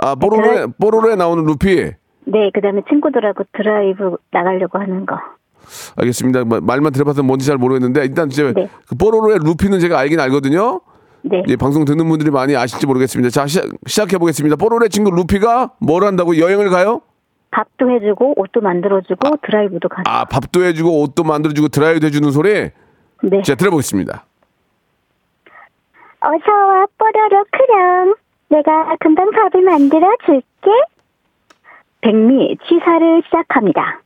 아, 0.00 0.14
뽀로로에, 0.14 0.66
뽀로로에 0.80 1.16
나오는 1.16 1.44
루피. 1.44 1.92
네, 2.26 2.50
그 2.54 2.60
다음에 2.60 2.82
친구들하고 2.88 3.42
드라이브 3.56 4.16
나가려고 4.30 4.78
하는 4.78 5.04
거. 5.04 5.16
알겠습니다. 5.96 6.44
뭐, 6.44 6.60
말만 6.60 6.92
들어봐서 6.92 7.24
뭔지 7.24 7.46
잘 7.46 7.56
모르겠는데 7.56 8.04
일단 8.04 8.28
이제 8.28 8.52
네. 8.54 8.68
그 8.88 8.94
뽀로로의 8.94 9.40
루피는 9.42 9.80
제가 9.80 9.98
알긴 9.98 10.20
알거든요. 10.20 10.80
네. 11.22 11.42
예, 11.48 11.56
방송 11.56 11.84
듣는 11.84 12.08
분들이 12.08 12.30
많이 12.30 12.56
아실지 12.56 12.86
모르겠습니다. 12.86 13.30
자, 13.30 13.46
시작, 13.46 13.66
시작해 13.86 14.18
보겠습니다. 14.18 14.56
뽀로로의 14.56 14.88
친구 14.90 15.10
루피가 15.10 15.72
뭘 15.78 16.04
한다고 16.04 16.38
여행을 16.38 16.70
가요? 16.70 17.02
밥도 17.50 17.90
해주고, 17.90 18.40
옷도 18.40 18.60
만들어주고, 18.60 19.38
드라이브도 19.42 19.88
가죠. 19.88 20.02
아, 20.06 20.24
밥도 20.24 20.62
해주고 20.64 21.02
옷도 21.02 21.24
만들어주고 21.24 21.68
드라이브도 21.68 22.06
해주는 22.06 22.30
소리. 22.30 22.70
네. 23.22 23.42
자, 23.42 23.54
들어보겠습니다. 23.54 24.24
어서와, 26.20 26.86
뽀로로 26.96 27.44
크령. 27.50 28.14
내가 28.48 28.96
금방 29.00 29.30
밥을 29.30 29.62
만들어 29.62 30.08
줄게. 30.24 30.44
백미 32.02 32.56
치사를 32.66 33.22
시작합니다. 33.26 34.00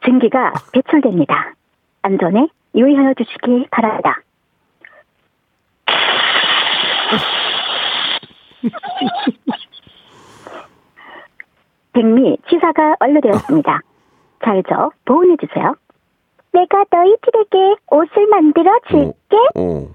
증기가 0.05 0.53
배출됩니다. 0.73 1.53
안전에 2.01 2.47
유의하여 2.75 3.13
주시기 3.13 3.67
바랍니다. 3.71 4.19
백미 11.93 12.37
치사가 12.49 12.95
완료되었습니다. 12.99 13.79
잘 14.43 14.61
저 14.67 14.91
보온해 15.05 15.37
주세요. 15.37 15.75
내가 16.51 16.83
너희들에게 16.91 17.75
옷을 17.91 18.27
만들어 18.27 18.71
줄게. 18.89 19.37
어. 19.55 19.87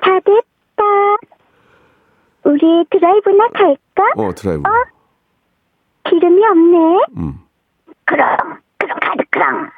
다 0.00 0.20
됐다. 0.24 1.16
우리 2.62 2.84
드라이브나 2.90 3.48
갈까? 3.48 4.04
어, 4.16 4.32
드라이브. 4.34 4.62
기름이 6.04 6.44
없네. 6.46 6.78
음. 7.16 7.40
그럼, 8.04 8.36
그럼 8.78 8.98
가득 9.00 9.26
그럼. 9.30 9.70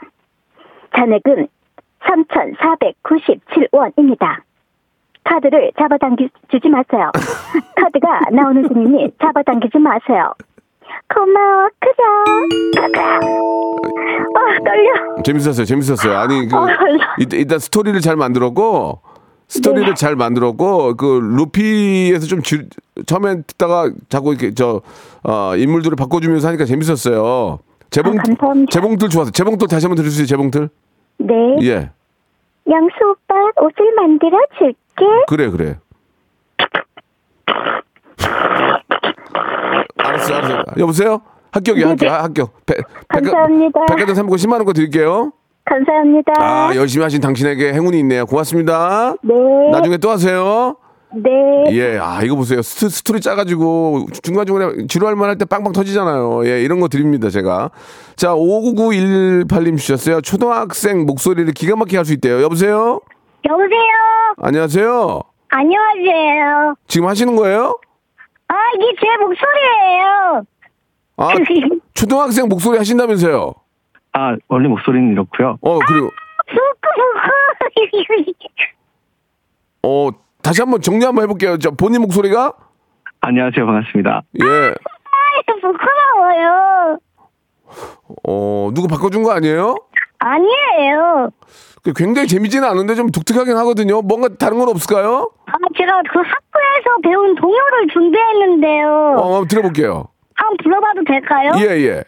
잔액은 0.94 1.48
3,497원입니다. 2.00 4.42
카드를 5.24 5.72
잡아당기지 5.78 6.68
마세요. 6.68 7.10
카드가 7.76 8.20
나오는 8.30 8.68
중이니 8.68 9.12
잡아당기지 9.20 9.78
마세요. 9.78 10.34
고마워, 11.08 11.70
그럼. 11.80 12.24
그럼. 12.76 12.92
아, 14.36 14.58
떨려. 14.62 14.92
재밌었어요. 15.24 15.64
재밌었어요. 15.64 16.18
아니 16.18 16.46
그 16.46 16.54
어, 16.56 16.66
일단 17.32 17.58
스토리를 17.58 17.98
잘 18.02 18.16
만들었고 18.16 19.00
스토리를 19.48 19.88
네. 19.88 19.94
잘 19.94 20.16
만들었고 20.16 20.96
그 20.96 21.20
루피에서 21.22 22.26
좀 22.26 22.42
줄, 22.42 22.68
처음엔 23.06 23.44
듣다가 23.46 23.90
자꾸 24.08 24.30
이렇게 24.32 24.52
저 24.54 24.80
어, 25.22 25.56
인물들을 25.56 25.96
바꿔주면서 25.96 26.48
하니까 26.48 26.64
재밌었어요. 26.64 27.58
재봉 27.90 28.18
아. 28.18 28.22
재봉틀 28.70 29.08
좋았어. 29.08 29.30
재봉틀 29.30 29.68
다시 29.68 29.86
한번 29.86 29.96
들려주세요. 29.96 30.26
재봉틀. 30.26 30.68
네. 31.18 31.34
예. 31.62 31.90
양수 32.70 32.94
오빠 33.10 33.34
옷을 33.60 33.94
만들어 33.96 34.38
줄게. 34.58 34.74
그래 35.28 35.50
그래. 35.50 35.78
알았어 39.98 40.34
알았어. 40.34 40.64
여보세요? 40.78 41.20
합격이야 41.52 41.90
합격 41.90 41.98
네네. 42.08 42.12
합격. 42.12 42.66
백- 42.66 42.84
감사합니다. 43.08 43.86
백화점 43.86 44.14
상품권 44.14 44.38
10만 44.38 44.52
원권 44.54 44.74
드릴게요. 44.74 45.32
감사합니다. 45.64 46.32
아 46.38 46.72
열심히 46.76 47.02
하신 47.04 47.20
당신에게 47.20 47.72
행운이 47.72 47.98
있네요. 48.00 48.26
고맙습니다. 48.26 49.14
네. 49.22 49.34
나중에 49.72 49.96
또 49.98 50.10
하세요. 50.10 50.76
네. 51.16 51.30
예, 51.70 51.98
아 51.98 52.22
이거 52.22 52.34
보세요. 52.36 52.60
스토, 52.60 52.88
스토리 52.88 53.20
짜가지고 53.20 54.06
중간 54.22 54.44
중간에 54.46 54.86
지루할 54.88 55.14
만 55.16 55.28
할 55.28 55.38
때 55.38 55.44
빵빵 55.44 55.72
터지잖아요. 55.72 56.46
예, 56.46 56.62
이런 56.62 56.80
거 56.80 56.88
드립니다 56.88 57.30
제가. 57.30 57.70
자, 58.16 58.34
59918님 58.34 59.78
주셨어요. 59.78 60.20
초등학생 60.20 61.06
목소리를 61.06 61.52
기가 61.52 61.76
막히게 61.76 61.96
할 61.96 62.04
수 62.04 62.12
있대요. 62.14 62.42
여보세요. 62.42 63.00
여보세요. 63.48 64.34
안녕하세요. 64.42 65.20
안녕하세요. 65.50 66.74
지금 66.88 67.06
하시는 67.08 67.36
거예요? 67.36 67.78
아, 68.48 68.54
이게 68.76 68.86
제 69.00 69.06
목소리예요. 69.18 70.44
아, 71.16 71.28
초등학생 71.94 72.48
목소리 72.48 72.76
하신다면서요? 72.78 73.54
아, 74.14 74.36
원래 74.48 74.68
목소리는 74.68 75.12
이렇고요. 75.12 75.58
어, 75.60 75.78
그리고 75.86 76.08
후쿠후쿠. 76.48 77.34
어 79.82 80.08
다시 80.42 80.62
한번 80.62 80.80
정리 80.80 81.04
한번 81.04 81.24
해볼게요. 81.24 81.58
저 81.58 81.70
본인 81.72 82.00
목소리가 82.02 82.52
안녕하세요. 83.20 83.66
반갑습니다. 83.66 84.22
예, 84.42 84.44
아, 84.46 84.74
부끄러워요. 85.60 86.98
어 88.26 88.70
누구 88.74 88.88
바꿔준 88.88 89.22
거 89.24 89.32
아니에요? 89.32 89.74
아니에요. 90.18 91.30
그 91.82 91.92
굉장히 91.94 92.28
재미지는 92.28 92.66
않은데 92.68 92.94
좀 92.94 93.10
독특하긴 93.10 93.56
하거든요. 93.58 94.00
뭔가 94.00 94.28
다른 94.28 94.58
건 94.58 94.68
없을까요? 94.68 95.30
아, 95.46 95.52
제가 95.76 96.00
그 96.10 96.18
학교에서 96.18 96.96
배운 97.02 97.34
동요를 97.34 97.88
준비했는데요. 97.92 98.88
어, 99.18 99.32
한번 99.34 99.48
들어볼게요. 99.48 100.08
한번 100.34 100.56
불러봐도 100.62 101.04
될까요? 101.04 101.52
예, 101.58 101.76
예. 101.88 102.04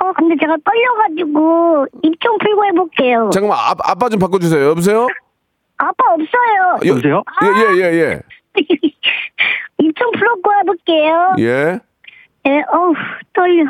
어, 0.00 0.12
근데 0.12 0.36
제가 0.40 0.56
떨려가지고 0.64 1.86
입 2.02 2.18
좀 2.20 2.38
풀고 2.38 2.64
해볼게요. 2.66 3.30
잠깐만, 3.32 3.58
아, 3.58 3.74
아빠 3.84 4.08
좀 4.08 4.18
바꿔주세요. 4.20 4.70
여보세요? 4.70 5.06
아빠 5.76 6.12
없어요. 6.12 6.78
여- 6.84 6.88
여보세요? 6.88 7.22
예, 7.42 7.46
예, 7.48 7.80
예, 7.80 7.84
예. 8.00 8.20
입 9.78 9.94
좀 9.96 10.10
풀고 10.12 10.52
해볼게요. 10.60 11.34
예. 11.38 11.78
예, 12.46 12.62
어우, 12.72 12.94
떨려. 13.32 13.64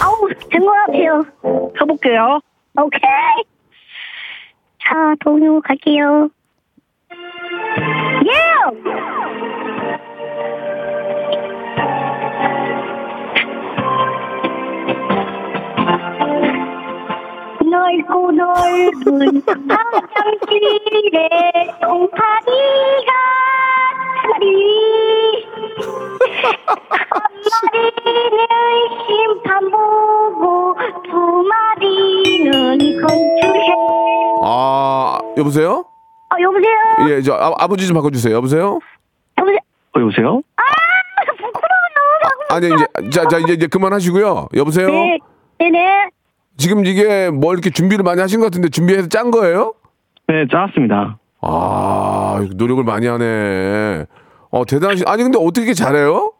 아우, 0.00 0.28
된것 0.50 0.74
같아요. 0.86 1.22
가볼게요. 1.78 2.40
오케이. 2.80 3.44
자, 4.84 5.14
동요 5.20 5.60
갈게요. 5.62 6.28
예! 8.26 9.33
넓고 17.94 18.32
넓은 18.32 19.42
화장실에 19.68 21.28
똥파리가 21.80 23.12
자리 24.22 25.46
한 27.10 27.22
마리는 27.72 28.48
심판 29.06 29.70
보고 29.70 30.74
두 31.04 31.44
마리는 31.48 32.52
건축해 33.00 33.74
아, 34.42 35.18
여보세요? 35.36 35.84
아 36.30 36.36
여보세요? 36.40 36.74
예, 37.10 37.22
저 37.22 37.34
아, 37.34 37.52
아버지 37.58 37.86
좀 37.86 37.94
바꿔주세요. 37.94 38.34
여보세요? 38.34 38.80
여보세요? 39.38 39.58
어, 39.96 40.00
여보세요? 40.00 40.42
아 40.56 40.62
부끄러워요 41.36 41.64
아니, 42.50 42.66
이제, 42.66 43.10
자, 43.10 43.26
자, 43.28 43.38
이제, 43.38 43.52
이제 43.54 43.66
그만하시고요. 43.66 44.48
여보세요? 44.56 44.88
네, 44.88 45.18
지금 46.64 46.86
이게 46.86 47.28
뭘 47.28 47.56
이렇게 47.56 47.68
준비를 47.68 48.02
많이 48.02 48.22
하신 48.22 48.40
것 48.40 48.46
같은데 48.46 48.70
준비해서 48.70 49.06
짠 49.06 49.30
거예요? 49.30 49.74
네, 50.28 50.46
짜왔습니다. 50.50 51.18
아, 51.42 52.42
노력을 52.56 52.82
많이 52.84 53.06
하네. 53.06 54.06
어, 54.50 54.64
대단하시, 54.64 55.04
아니, 55.06 55.24
근데 55.24 55.36
어떻게 55.38 55.60
이렇게 55.66 55.74
잘해요? 55.74 56.32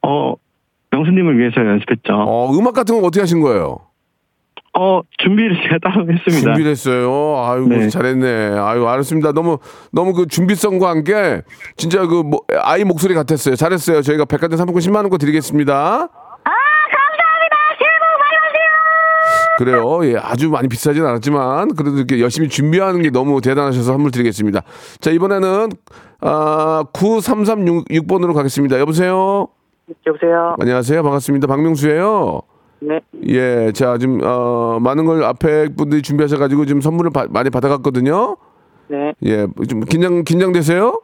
어, 0.00 0.32
명수님을 0.92 1.38
위해서 1.38 1.56
연습했죠. 1.60 2.14
어, 2.14 2.50
음악 2.58 2.72
같은 2.72 2.94
건 2.94 3.04
어떻게 3.04 3.20
하신 3.20 3.42
거예요? 3.42 3.80
어, 4.72 5.02
준비를 5.18 5.58
제가 5.62 5.76
따로 5.82 6.10
했습니다. 6.10 6.40
준비를 6.40 6.70
했어요. 6.70 7.44
아이고, 7.44 7.66
네. 7.68 7.90
잘했네. 7.90 8.58
아이고, 8.58 8.88
알았습니다. 8.88 9.32
너무, 9.32 9.58
너무 9.92 10.14
그 10.14 10.26
준비성과 10.26 10.88
함께 10.88 11.42
진짜 11.76 12.06
그 12.06 12.22
뭐, 12.22 12.40
아이 12.62 12.82
목소리 12.82 13.12
같았어요. 13.12 13.56
잘했어요. 13.56 14.00
저희가 14.00 14.24
백화점 14.24 14.56
상품권 14.56 14.80
10만원권 14.80 15.20
드리겠습니다. 15.20 15.74
아 15.74 16.08
감사합니다 16.08 16.27
그래요. 19.58 19.98
예, 20.04 20.16
아주 20.16 20.50
많이 20.50 20.68
비싸진 20.68 21.04
않았지만 21.04 21.74
그래도 21.74 21.96
이렇게 21.96 22.20
열심히 22.20 22.48
준비하는 22.48 23.02
게 23.02 23.10
너무 23.10 23.40
대단하셔서 23.40 23.92
선물 23.92 24.12
드리겠습니다. 24.12 24.62
자, 25.00 25.10
이번에는 25.10 25.70
아, 26.20 26.84
9336번으로 26.92 28.34
가겠습니다. 28.34 28.78
여보세요? 28.78 29.48
여보세요. 30.06 30.54
안녕하세요. 30.60 31.02
반갑습니다. 31.02 31.48
박명수예요. 31.48 32.40
네. 32.80 33.00
예, 33.26 33.72
자, 33.72 33.98
지금 33.98 34.20
어, 34.22 34.78
많은 34.80 35.04
걸 35.06 35.24
앞에 35.24 35.74
분들이 35.74 36.02
준비하셔 36.02 36.36
가지고 36.38 36.64
지금 36.64 36.80
선물을 36.80 37.10
바- 37.10 37.26
많이 37.28 37.50
받아 37.50 37.68
갔거든요. 37.68 38.36
네. 38.86 39.12
예, 39.24 39.48
좀 39.68 39.80
긴장 39.80 40.22
긴장되세요? 40.22 41.02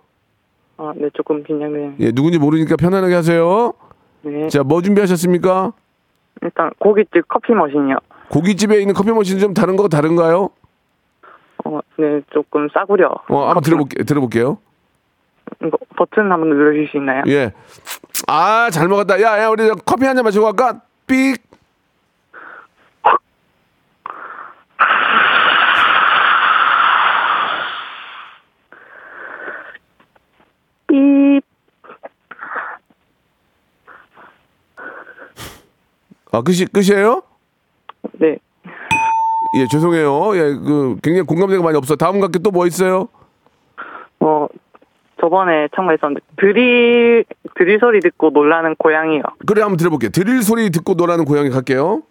아, 0.77 0.93
네, 0.97 1.09
조금 1.15 1.43
긴장돼요. 1.43 1.95
예, 1.99 2.13
누군지 2.13 2.39
모르니까 2.39 2.77
편안하게 2.77 3.15
하세요. 3.15 3.73
네. 4.23 4.49
자, 4.49 4.63
뭐 4.63 4.81
준비하셨습니까? 4.81 5.73
일단 6.43 6.71
고깃집 6.79 7.27
커피 7.29 7.53
머신이요. 7.53 7.97
고깃집에 8.29 8.81
있는 8.81 8.95
커피 8.95 9.11
머신 9.13 9.39
좀 9.39 9.55
다른 9.55 9.77
거 9.77 9.89
다른가요? 9.89 10.51
어, 11.65 11.81
네, 11.97 12.21
조금 12.33 12.69
싸구려. 12.73 13.09
어, 13.29 13.47
한번 13.47 13.63
들어볼게 13.63 14.03
들어볼게요. 14.05 14.59
이거 15.63 15.77
버튼 15.97 16.31
한번 16.33 16.49
눌러주실 16.51 16.89
수 16.91 16.97
있나요? 16.99 17.23
예. 17.29 17.53
아, 18.27 18.71
잘 18.71 18.89
먹었다. 18.89 19.21
야, 19.21 19.39
야, 19.43 19.49
우리 19.49 19.67
저 19.67 19.75
커피 19.75 20.05
한 20.07 20.17
잔 20.17 20.25
마시고 20.25 20.45
갈까? 20.45 20.81
삑. 21.07 21.37
삐. 30.87 31.41
아, 36.33 36.43
끝이 36.43 36.67
끝이에요? 36.67 37.23
네. 38.13 38.39
예, 39.57 39.67
죄송해요. 39.71 40.37
예, 40.37 40.55
그 40.55 40.97
굉장히 41.03 41.23
공감대가 41.23 41.63
많이 41.63 41.77
없어. 41.77 41.97
다음 41.97 42.21
각기 42.21 42.39
또뭐 42.41 42.67
있어요? 42.67 43.09
어, 44.21 44.49
저번에 45.21 45.69
참가했었는데 45.75 46.21
드릴 46.37 47.25
드릴 47.55 47.79
소리 47.79 48.01
듣고 48.01 48.31
놀라는 48.31 48.75
고양이요. 48.77 49.23
그래, 49.47 49.63
한번 49.63 49.77
들어볼게요. 49.77 50.11
드릴 50.11 50.43
소리 50.43 50.71
듣고 50.71 50.95
노라는 50.95 51.25
고양이 51.25 51.51
갈게요. 51.51 52.03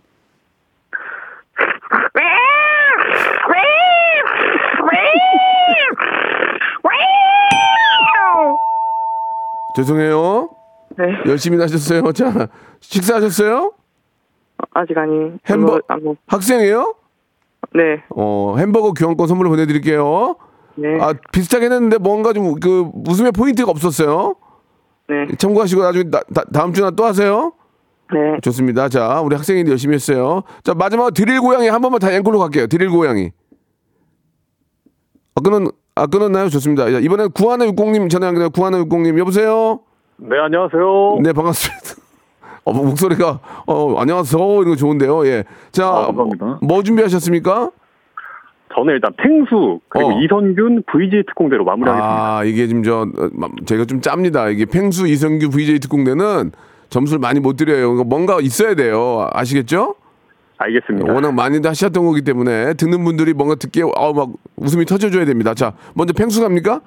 죄송해요. 9.75 10.49
네. 10.97 11.05
열심히 11.25 11.59
하셨어요. 11.59 12.11
자, 12.13 12.47
식사하셨어요? 12.79 13.73
아직 14.73 14.97
아니. 14.97 15.31
햄버 15.49 15.79
안 15.87 16.03
먹- 16.03 16.17
학생이에요? 16.27 16.95
네. 17.75 18.03
어, 18.15 18.55
햄버거 18.57 18.91
교환권 18.93 19.27
선물로 19.27 19.49
보내드릴게요. 19.49 20.35
네. 20.75 20.97
아, 20.99 21.13
비슷하게 21.31 21.65
했는데 21.65 21.97
뭔가 21.97 22.33
좀 22.33 22.55
그 22.59 22.89
웃음의 23.07 23.31
포인트가 23.31 23.71
없었어요. 23.71 24.35
네. 25.09 25.35
참고하시고 25.37 25.81
나중에 25.83 26.03
나- 26.09 26.21
다, 26.33 26.43
다음 26.51 26.73
주나 26.73 26.91
또 26.91 27.05
하세요. 27.05 27.53
네. 28.11 28.39
좋습니다. 28.41 28.89
자, 28.89 29.21
우리 29.21 29.35
학생인데 29.35 29.71
열심히 29.71 29.95
했어요. 29.95 30.43
자, 30.63 30.73
마지막으로 30.73 31.11
드릴 31.11 31.39
고양이 31.41 31.67
한 31.67 31.81
번만 31.81 31.99
다 31.99 32.11
앵콜로 32.11 32.39
갈게요. 32.39 32.67
드릴 32.67 32.89
고양이. 32.89 33.31
아, 35.35 35.41
끊었, 35.41 35.73
아, 35.95 36.05
끊었나요? 36.07 36.49
좋습니다. 36.49 36.91
자, 36.91 36.99
이번엔 36.99 37.31
구하나 37.31 37.65
육공님 37.65 38.09
전화 38.09 38.27
연결해요. 38.27 38.49
구하나 38.51 38.77
육공님 38.79 39.17
여보세요? 39.19 39.79
네, 40.17 40.37
안녕하세요. 40.39 41.19
네, 41.23 41.33
반갑습니다. 41.33 41.92
어, 42.65 42.71
목소리가, 42.73 43.39
어, 43.67 43.95
안녕하세요. 43.99 44.41
이런 44.61 44.65
거 44.69 44.75
좋은데요. 44.75 45.25
예. 45.27 45.43
자, 45.71 45.87
아, 45.87 46.05
감사합니다. 46.07 46.59
뭐 46.61 46.81
준비하셨습니까? 46.81 47.71
저는 48.75 48.93
일단 48.95 49.11
펭수 49.17 49.81
그리고 49.89 50.09
어. 50.15 50.19
이선균 50.21 50.83
VJ 50.91 51.23
특공대로 51.27 51.63
마무리하겠습니다. 51.65 52.37
아, 52.37 52.43
이게 52.43 52.65
지금 52.67 52.81
저, 52.83 53.01
어, 53.01 53.07
마- 53.33 53.47
제가 53.65 53.85
좀 53.85 54.01
짭니다. 54.01 54.47
이게 54.49 54.65
팽수 54.65 55.07
이성규 55.07 55.49
VJ 55.49 55.79
특공대는 55.79 56.51
점수를 56.89 57.19
많이 57.19 57.39
못 57.39 57.55
드려요. 57.57 57.89
그러니까 57.93 58.03
뭔가 58.05 58.39
있어야 58.41 58.73
돼요. 58.75 59.29
아시겠죠? 59.33 59.95
알겠습니다. 60.57 61.11
워낙 61.11 61.33
많이들 61.33 61.69
하셨던 61.69 62.05
거기 62.05 62.21
때문에 62.23 62.73
듣는 62.75 63.03
분들이 63.03 63.33
뭔가 63.33 63.55
듣기에 63.55 63.83
아, 63.95 64.11
막 64.15 64.29
웃음이 64.55 64.85
터져줘야 64.85 65.25
됩니다. 65.25 65.53
자, 65.53 65.73
먼저 65.93 66.13
팽수 66.13 66.41
갑니까? 66.41 66.79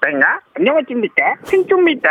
뺑아 0.00 0.20
안녕하십니까 0.56 1.22
핑조입니다 1.48 2.08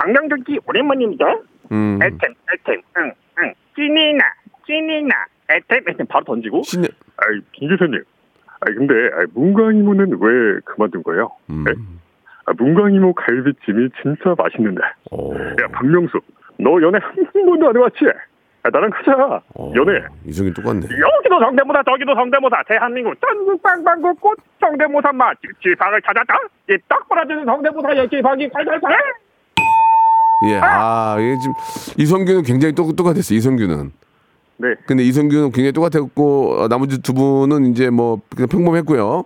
방명덕기 0.00 0.60
오랜만입니다 0.66 1.24
음. 1.72 1.98
애템 2.02 2.34
애템 2.54 2.82
응 2.96 3.12
응 3.42 3.54
찐이나 3.76 4.24
찐이나 4.66 5.14
애템 5.50 5.84
애템 5.88 6.06
바로 6.06 6.24
던지고 6.24 6.62
신의, 6.62 6.88
아이, 7.16 7.40
김 7.52 7.68
기사님. 7.68 8.02
아 8.60 8.64
근데 8.66 8.94
아, 9.14 9.24
문광이모는 9.34 10.18
왜 10.20 10.60
그만둔 10.64 11.02
거예요? 11.02 11.30
음. 11.50 11.64
네? 11.64 11.72
아, 12.46 12.52
문광이모 12.56 13.14
갈비찜이 13.14 13.88
진짜 14.02 14.34
맛있는데. 14.36 14.80
오, 15.10 15.34
야 15.34 15.66
박명수, 15.72 16.20
너 16.58 16.80
연애 16.82 16.98
한 17.02 17.14
번도 17.32 17.68
안 17.68 17.76
해봤지? 17.76 18.04
아, 18.62 18.68
나랑 18.70 18.90
하자. 18.92 19.40
어, 19.54 19.72
연애. 19.74 20.04
이성이 20.26 20.52
똑같네. 20.52 20.80
여기도 20.82 21.40
성대모사 21.40 21.82
저기도 21.84 22.14
성대모사 22.14 22.62
대한민국 22.68 23.18
전국 23.20 23.62
빵빵국꽃 23.62 24.38
성대모사 24.60 25.12
맛집 25.12 25.50
지팡을 25.62 26.02
찾았다 26.02 26.34
이딱 26.68 27.08
벌어지는 27.08 27.44
성대모사 27.46 27.96
열지팡이 27.96 28.48
칼칼칼 28.50 28.98
예, 30.48 30.56
아, 30.62 31.16
이게 31.18 31.36
지금 31.38 31.54
이성규는 31.98 32.42
굉장히 32.42 32.74
똑, 32.74 32.94
똑같았어요. 32.96 33.36
이성규는. 33.38 33.92
네. 34.58 34.68
근데 34.86 35.04
이성규는 35.04 35.52
굉장히 35.52 35.72
똑같았고 35.72 36.60
어, 36.62 36.68
나머지 36.68 37.00
두 37.02 37.14
분은 37.14 37.72
이제 37.72 37.90
뭐 37.90 38.20
그냥 38.34 38.48
평범했고요. 38.48 39.24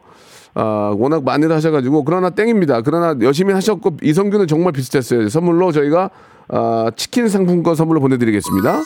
아, 0.54 0.94
워낙 0.96 1.24
많이들 1.24 1.54
하셔가지고 1.54 2.04
그러나 2.04 2.30
땡입니다. 2.30 2.82
그러나 2.82 3.16
열심히 3.22 3.52
하셨고 3.52 3.96
이성규는 4.02 4.46
정말 4.46 4.72
비슷했어요. 4.72 5.28
선물로 5.28 5.72
저희가 5.72 6.10
아, 6.48 6.90
치킨 6.96 7.28
상품권 7.28 7.74
선물로 7.74 8.00
보내드리겠습니다. 8.00 8.80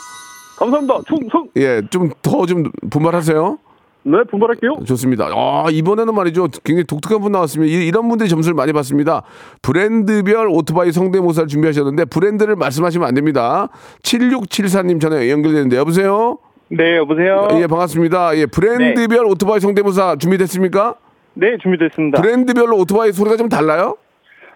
감사합니다. 0.58 1.00
충성. 1.06 1.48
예, 1.56 1.82
좀 1.90 2.10
더 2.22 2.46
좀 2.46 2.64
분발하세요. 2.90 3.58
네, 4.04 4.18
분발할게요. 4.30 4.78
좋습니다. 4.87 5.26
아, 5.34 5.66
이번에는 5.70 6.14
말이죠. 6.14 6.48
굉장히 6.64 6.84
독특한 6.84 7.20
분 7.20 7.32
나왔습니다. 7.32 7.70
이- 7.72 7.87
이런 7.87 8.08
분들이 8.08 8.28
점수를 8.28 8.54
많이 8.54 8.72
받습니다. 8.72 9.22
브랜드별 9.61 10.48
오토바이 10.48 10.92
성대모사를 10.92 11.48
준비하셨는데 11.48 12.06
브랜드를 12.06 12.56
말씀하시면 12.56 13.06
안 13.06 13.14
됩니다. 13.14 13.68
7674님 14.02 15.00
전에 15.00 15.30
연결되는데 15.30 15.76
여보세요? 15.76 16.38
네, 16.70 16.96
여보세요. 16.96 17.48
예, 17.61 17.66
반갑습니다. 17.66 18.37
예, 18.38 18.46
브랜드별 18.46 19.24
오토바이 19.26 19.61
성대모사 19.61 20.16
준비됐습니까? 20.18 20.94
네, 21.34 21.56
준비됐습니다. 21.62 22.20
브랜드별로 22.20 22.76
오토바이 22.78 23.12
소리가 23.12 23.37
좀 23.37 23.48
달라요? 23.48 23.96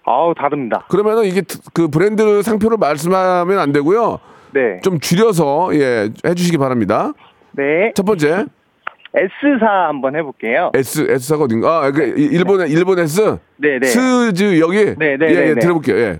아우, 0.05 0.33
다릅니다. 0.35 0.85
그러면은 0.89 1.25
이게 1.25 1.41
트- 1.41 1.59
그 1.73 1.87
브랜드 1.87 2.41
상표를 2.41 2.77
말씀하면 2.77 3.57
안 3.59 3.71
되고요. 3.71 4.19
네. 4.53 4.79
좀 4.83 4.99
줄여서 4.99 5.69
예, 5.75 6.09
해 6.25 6.33
주시기 6.33 6.57
바랍니다. 6.57 7.13
네. 7.51 7.91
첫 7.95 8.03
번째 8.05 8.45
S사 9.15 9.87
한번 9.89 10.15
해볼게요. 10.15 10.71
S 10.73 11.05
S사가 11.07 11.43
어딘가? 11.43 11.85
아, 11.85 11.91
그 11.91 12.15
이- 12.17 12.25
일본 12.31 12.67
일본 12.67 12.97
S 12.99 13.37
네, 13.57 13.77
네. 13.79 13.85
스즈 13.87 14.59
여기 14.59 14.85
네, 14.85 14.95
네, 14.97 15.11
예, 15.11 15.17
네, 15.17 15.49
예, 15.49 15.53
네. 15.53 15.59
들어볼게요. 15.59 15.97
예. 15.97 16.19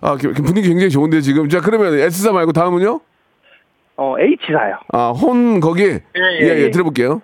아, 0.00 0.16
기- 0.16 0.28
분위기 0.32 0.68
굉장히 0.68 0.90
좋은데 0.90 1.20
지금. 1.20 1.48
자, 1.48 1.60
그러면 1.60 1.94
S사 1.98 2.32
말고 2.32 2.52
다음은요? 2.52 3.00
어, 3.96 4.14
H사요. 4.18 4.78
아, 4.92 5.10
혼 5.10 5.60
거기. 5.60 5.82
예, 5.84 6.00
예, 6.16 6.46
예, 6.46 6.58
예. 6.64 6.70
들어볼게요. 6.70 7.22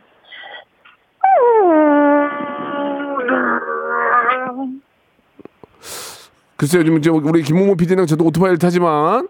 글쎄요, 6.61 6.85
지금 6.85 7.01
저 7.01 7.11
우리 7.11 7.43
김홍모 7.43 7.75
PD랑 7.75 8.05
저도 8.05 8.23
오토바이를 8.27 8.59
타지만 8.59 9.27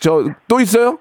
저 0.00 0.24
또 0.48 0.58
있어요? 0.58 0.98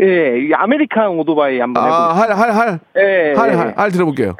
예, 0.00 0.40
이 0.40 0.52
아메리칸 0.54 1.08
오토바이 1.08 1.60
한번 1.60 1.84
아, 1.84 2.14
할, 2.14 2.32
할, 2.32 2.50
할. 2.50 2.80
예, 2.96 3.34
할, 3.36 3.50
예. 3.50 3.54
할, 3.54 3.74
할 3.76 3.90
들어볼게요. 3.90 4.34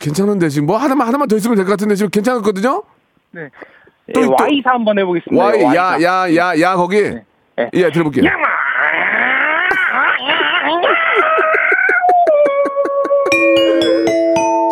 괜찮은데 0.00 0.48
지금 0.48 0.66
뭐 0.66 0.76
하나만 0.78 1.06
하나만 1.06 1.28
더 1.28 1.36
있으면 1.36 1.56
될 1.56 1.64
것 1.64 1.72
같은데 1.72 1.94
지금 1.94 2.10
괜찮았거든요? 2.10 2.82
네. 3.32 3.48
또, 4.14 4.20
예, 4.20 4.26
또. 4.26 4.34
Y사 4.44 4.70
한번 4.74 4.98
해보겠습니다. 4.98 5.44
Y, 5.44 5.62
Y사. 5.64 5.76
야, 5.76 6.02
야, 6.02 6.34
야, 6.36 6.60
야, 6.60 6.74
거기. 6.74 6.96
예. 6.98 7.24
예, 7.74 7.90
들어볼게요. 7.90 8.24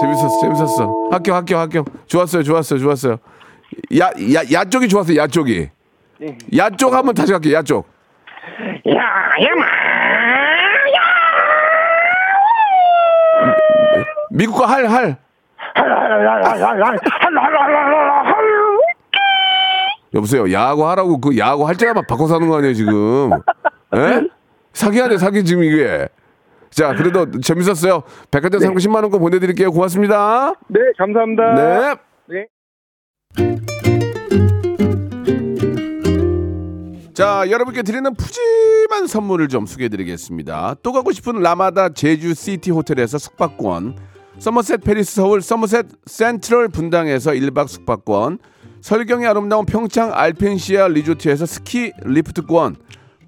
재밌었어, 0.01 0.41
재밌었어. 0.41 1.09
합격, 1.13 1.37
합격, 1.37 1.61
합격. 1.61 1.87
좋았어요, 2.07 2.43
좋았어요, 2.43 2.79
좋았어요. 2.79 3.19
야, 3.99 4.07
야, 4.35 4.43
야 4.53 4.65
쪽이 4.65 4.89
좋았어요, 4.89 5.17
야 5.17 5.27
쪽이. 5.27 5.69
예. 6.23 6.39
야쪽 6.57 6.93
한번 6.93 7.15
다시 7.15 7.33
갈게요, 7.33 7.55
야 7.55 7.63
쪽. 7.63 7.87
미국 14.31 14.57
거 14.57 14.65
할, 14.67 14.87
할. 14.87 15.17
여보세요, 20.15 20.53
야하고 20.53 20.87
하라고 20.89 21.21
그 21.21 21.39
야하고 21.39 21.67
할 21.67 21.77
때만 21.77 22.05
바꿔서 22.09 22.35
하는 22.35 22.49
거 22.49 22.59
아니에요, 22.59 22.75
지금. 22.75 23.31
예? 23.97 24.23
사기 24.73 25.01
하네, 25.01 25.19
사기 25.19 25.45
지금 25.45 25.63
이게. 25.65 26.09
자, 26.70 26.94
그래도 26.94 27.30
재밌었어요. 27.40 28.02
백화점 28.30 28.61
상품 28.61 28.78
10만 28.78 29.02
원권 29.02 29.20
보내드릴게요. 29.20 29.72
고맙습니다. 29.72 30.54
네, 30.68 30.80
감사합니다. 30.98 31.54
네. 31.54 31.94
네. 32.28 32.46
자, 37.12 37.44
여러분께 37.50 37.83
드리는 37.83 38.14
푸짐한 38.14 39.06
선물을 39.06 39.48
좀 39.48 39.66
소개해드리겠습니다. 39.66 40.77
또 40.83 40.92
가고 40.92 41.12
싶은 41.12 41.42
라마다 41.42 41.90
제주 41.90 42.33
시티 42.33 42.71
호텔에서 42.71 43.18
숙박권, 43.18 43.98
서머셋 44.38 44.83
페리스 44.83 45.16
서울 45.16 45.42
서머셋 45.42 45.87
센트럴 46.06 46.68
분당에서 46.68 47.33
1박 47.33 47.68
숙박권, 47.68 48.38
설경이 48.81 49.27
아름다운 49.27 49.66
평창 49.66 50.12
알펜시아 50.14 50.88
리조트에서 50.88 51.44
스키 51.44 51.92
리프트권, 52.04 52.77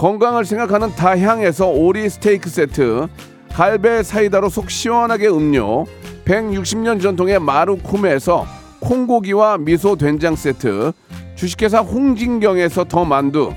건강을 0.00 0.46
생각하는 0.46 0.94
다향에서 0.96 1.68
오리 1.68 2.08
스테이크 2.08 2.48
세트 2.48 3.06
갈배 3.52 4.02
사이다로 4.02 4.48
속 4.48 4.70
시원하게 4.70 5.28
음료 5.28 5.84
160년 6.24 7.02
전통의 7.02 7.38
마루코메에서 7.38 8.46
콩고기와 8.80 9.58
미소 9.58 9.96
된장 9.96 10.36
세트 10.36 10.92
주식회사 11.34 11.80
홍진경에서 11.80 12.84
더 12.84 13.04
만두 13.04 13.52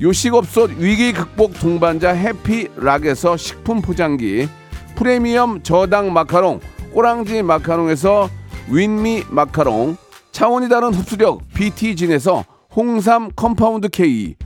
요식업소 0.00 0.68
위기 0.78 1.12
극복 1.12 1.58
동반자 1.58 2.10
해피락에서 2.10 3.36
식품 3.36 3.82
포장기 3.82 4.48
프리미엄 4.94 5.64
저당 5.64 6.12
마카롱 6.12 6.60
꼬랑지 6.92 7.42
마카롱에서 7.42 8.30
윈미 8.70 9.24
마카롱 9.30 9.96
차원이 10.30 10.68
다른 10.68 10.94
흡수력 10.94 11.40
BT진에서 11.54 12.44
홍삼 12.76 13.32
컴파운드 13.34 13.88
K 13.88 14.36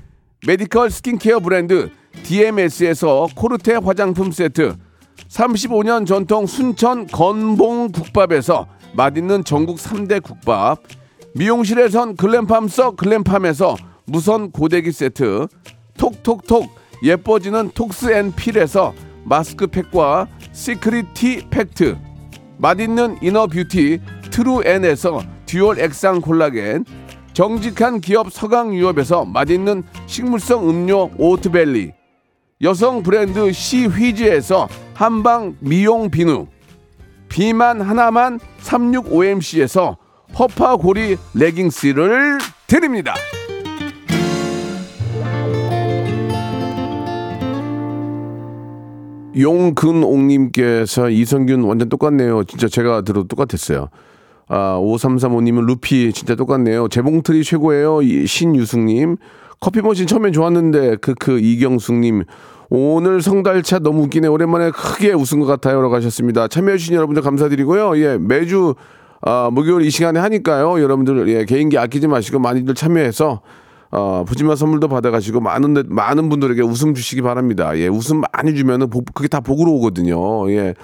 메디컬 0.45 0.91
스킨케어 0.91 1.39
브랜드 1.39 1.89
DMS에서 2.25 3.29
코르테 3.37 3.75
화장품 3.77 4.33
세트 4.33 4.75
35년 5.29 6.05
전통 6.05 6.47
순천 6.47 7.07
건봉 7.07 7.93
국밥에서 7.93 8.67
맛있는 8.97 9.45
전국 9.45 9.77
3대 9.77 10.21
국밥 10.21 10.83
미용실에선 11.37 12.17
글램팜 12.17 12.67
써 12.67 12.91
글램팜에서 12.91 13.77
무선 14.05 14.51
고데기 14.51 14.91
세트 14.91 15.47
톡톡톡 15.97 16.75
예뻐지는 17.05 17.71
톡스앤필에서 17.71 18.95
마스크팩과 19.25 20.27
시크릿 20.51 21.15
티 21.15 21.47
팩트 21.51 21.97
맛있는 22.59 23.17
이너 23.23 23.47
뷰티 23.47 24.01
트루엔에서 24.33 25.23
듀얼 25.47 25.79
액상 25.79 26.21
콜라겐 26.21 26.85
정직한 27.33 28.01
기업 28.01 28.31
서강유업에서 28.33 29.25
맛있는 29.25 29.83
식물성 30.07 30.69
음료 30.69 31.11
오트벨리 31.17 31.93
여성 32.61 33.03
브랜드 33.03 33.51
시휘즈에서 33.53 34.69
한방 34.95 35.57
미용 35.61 36.11
비누 36.11 36.47
비만 37.29 37.81
하나만 37.81 38.39
365MC에서 38.61 39.97
허파고리 40.39 41.17
레깅스를 41.35 42.39
드립니다. 42.67 43.15
용근옥님께서 49.35 51.09
이성균 51.09 51.63
완전 51.63 51.89
똑같네요. 51.89 52.45
진짜 52.45 52.69
제가 52.69 53.01
들어도 53.01 53.27
똑같았어요. 53.29 53.89
아, 54.55 54.79
5335님은 54.79 55.65
루피 55.65 56.13
진짜 56.13 56.35
똑같네요. 56.35 56.89
재봉틀이 56.89 57.43
최고예요. 57.43 58.03
이 58.03 58.27
신유승님. 58.27 59.17
커피 59.61 59.81
머신 59.81 60.07
처음엔 60.07 60.35
좋았는데 60.35 60.97
크크 60.97 61.39
이경숙님. 61.39 62.25
오늘 62.69 63.23
성달차 63.23 63.79
너무 63.79 64.03
웃기네. 64.03 64.29
오랜만에 64.29 64.71
크게 64.71 65.15
웃은 65.15 65.41
것 65.41 65.47
같아요. 65.47 65.81
라고 65.81 65.95
하셨습니다. 65.95 66.49
참여해주신 66.49 66.95
여러분들 66.95 67.23
감사드리고요. 67.23 67.97
예, 67.97 68.19
매주 68.19 68.75
아, 69.23 69.49
목요일 69.51 69.87
이 69.87 69.91
시간에 69.91 70.21
하니까요. 70.21 70.83
여러분들 70.83 71.29
예, 71.31 71.47
개인기 71.47 71.79
아끼지 71.79 72.07
마시고 72.09 72.39
많이들 72.39 72.75
참여해서 72.75 73.41
어, 73.95 74.25
푸짐한 74.27 74.57
선물도 74.57 74.89
받아가시고 74.89 75.41
많은 75.41 75.75
많은 75.89 76.31
분들에게 76.31 76.63
웃음 76.63 76.95
주시기 76.95 77.21
바랍니다. 77.21 77.77
예, 77.79 77.89
웃음 77.89 78.23
많이 78.33 78.55
주면은 78.55 78.89
복, 78.89 79.05
그게 79.13 79.29
다 79.29 79.41
복으로 79.41 79.71
오거든요. 79.75 80.51
예, 80.51 80.75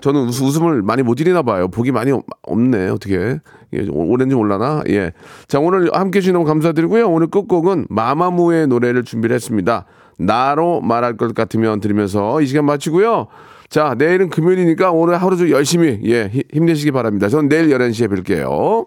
저는 0.00 0.28
웃, 0.28 0.40
웃음을 0.40 0.80
많이 0.82 1.02
못 1.02 1.16
드리나 1.16 1.42
봐요. 1.42 1.66
복이 1.66 1.90
많이 1.90 2.12
없- 2.12 2.24
없네. 2.42 2.88
어떻게 2.90 3.40
예, 3.74 3.86
오렌지 3.90 4.36
올라나? 4.36 4.82
예, 4.88 5.12
자 5.48 5.58
오늘 5.58 5.90
함께 5.92 6.18
해주신 6.18 6.34
너무 6.34 6.44
감사드리고요. 6.44 7.08
오늘 7.10 7.26
끝곡은 7.26 7.86
마마무의 7.90 8.68
노래를 8.68 9.02
준비를 9.02 9.34
했습니다. 9.34 9.84
나로 10.18 10.80
말할 10.82 11.16
것 11.16 11.34
같으면 11.34 11.80
들으면서 11.80 12.40
이 12.42 12.46
시간 12.46 12.64
마치고요. 12.66 13.26
자, 13.70 13.94
내일은 13.98 14.28
금요일이니까 14.28 14.92
오늘 14.92 15.20
하루 15.20 15.36
좀 15.36 15.48
열심히 15.50 15.98
예, 16.04 16.28
힘- 16.30 16.42
힘내시기 16.52 16.92
바랍니다. 16.92 17.28
저는 17.28 17.48
내일 17.48 17.70
11시에 17.70 18.06
뵐게요. 18.06 18.86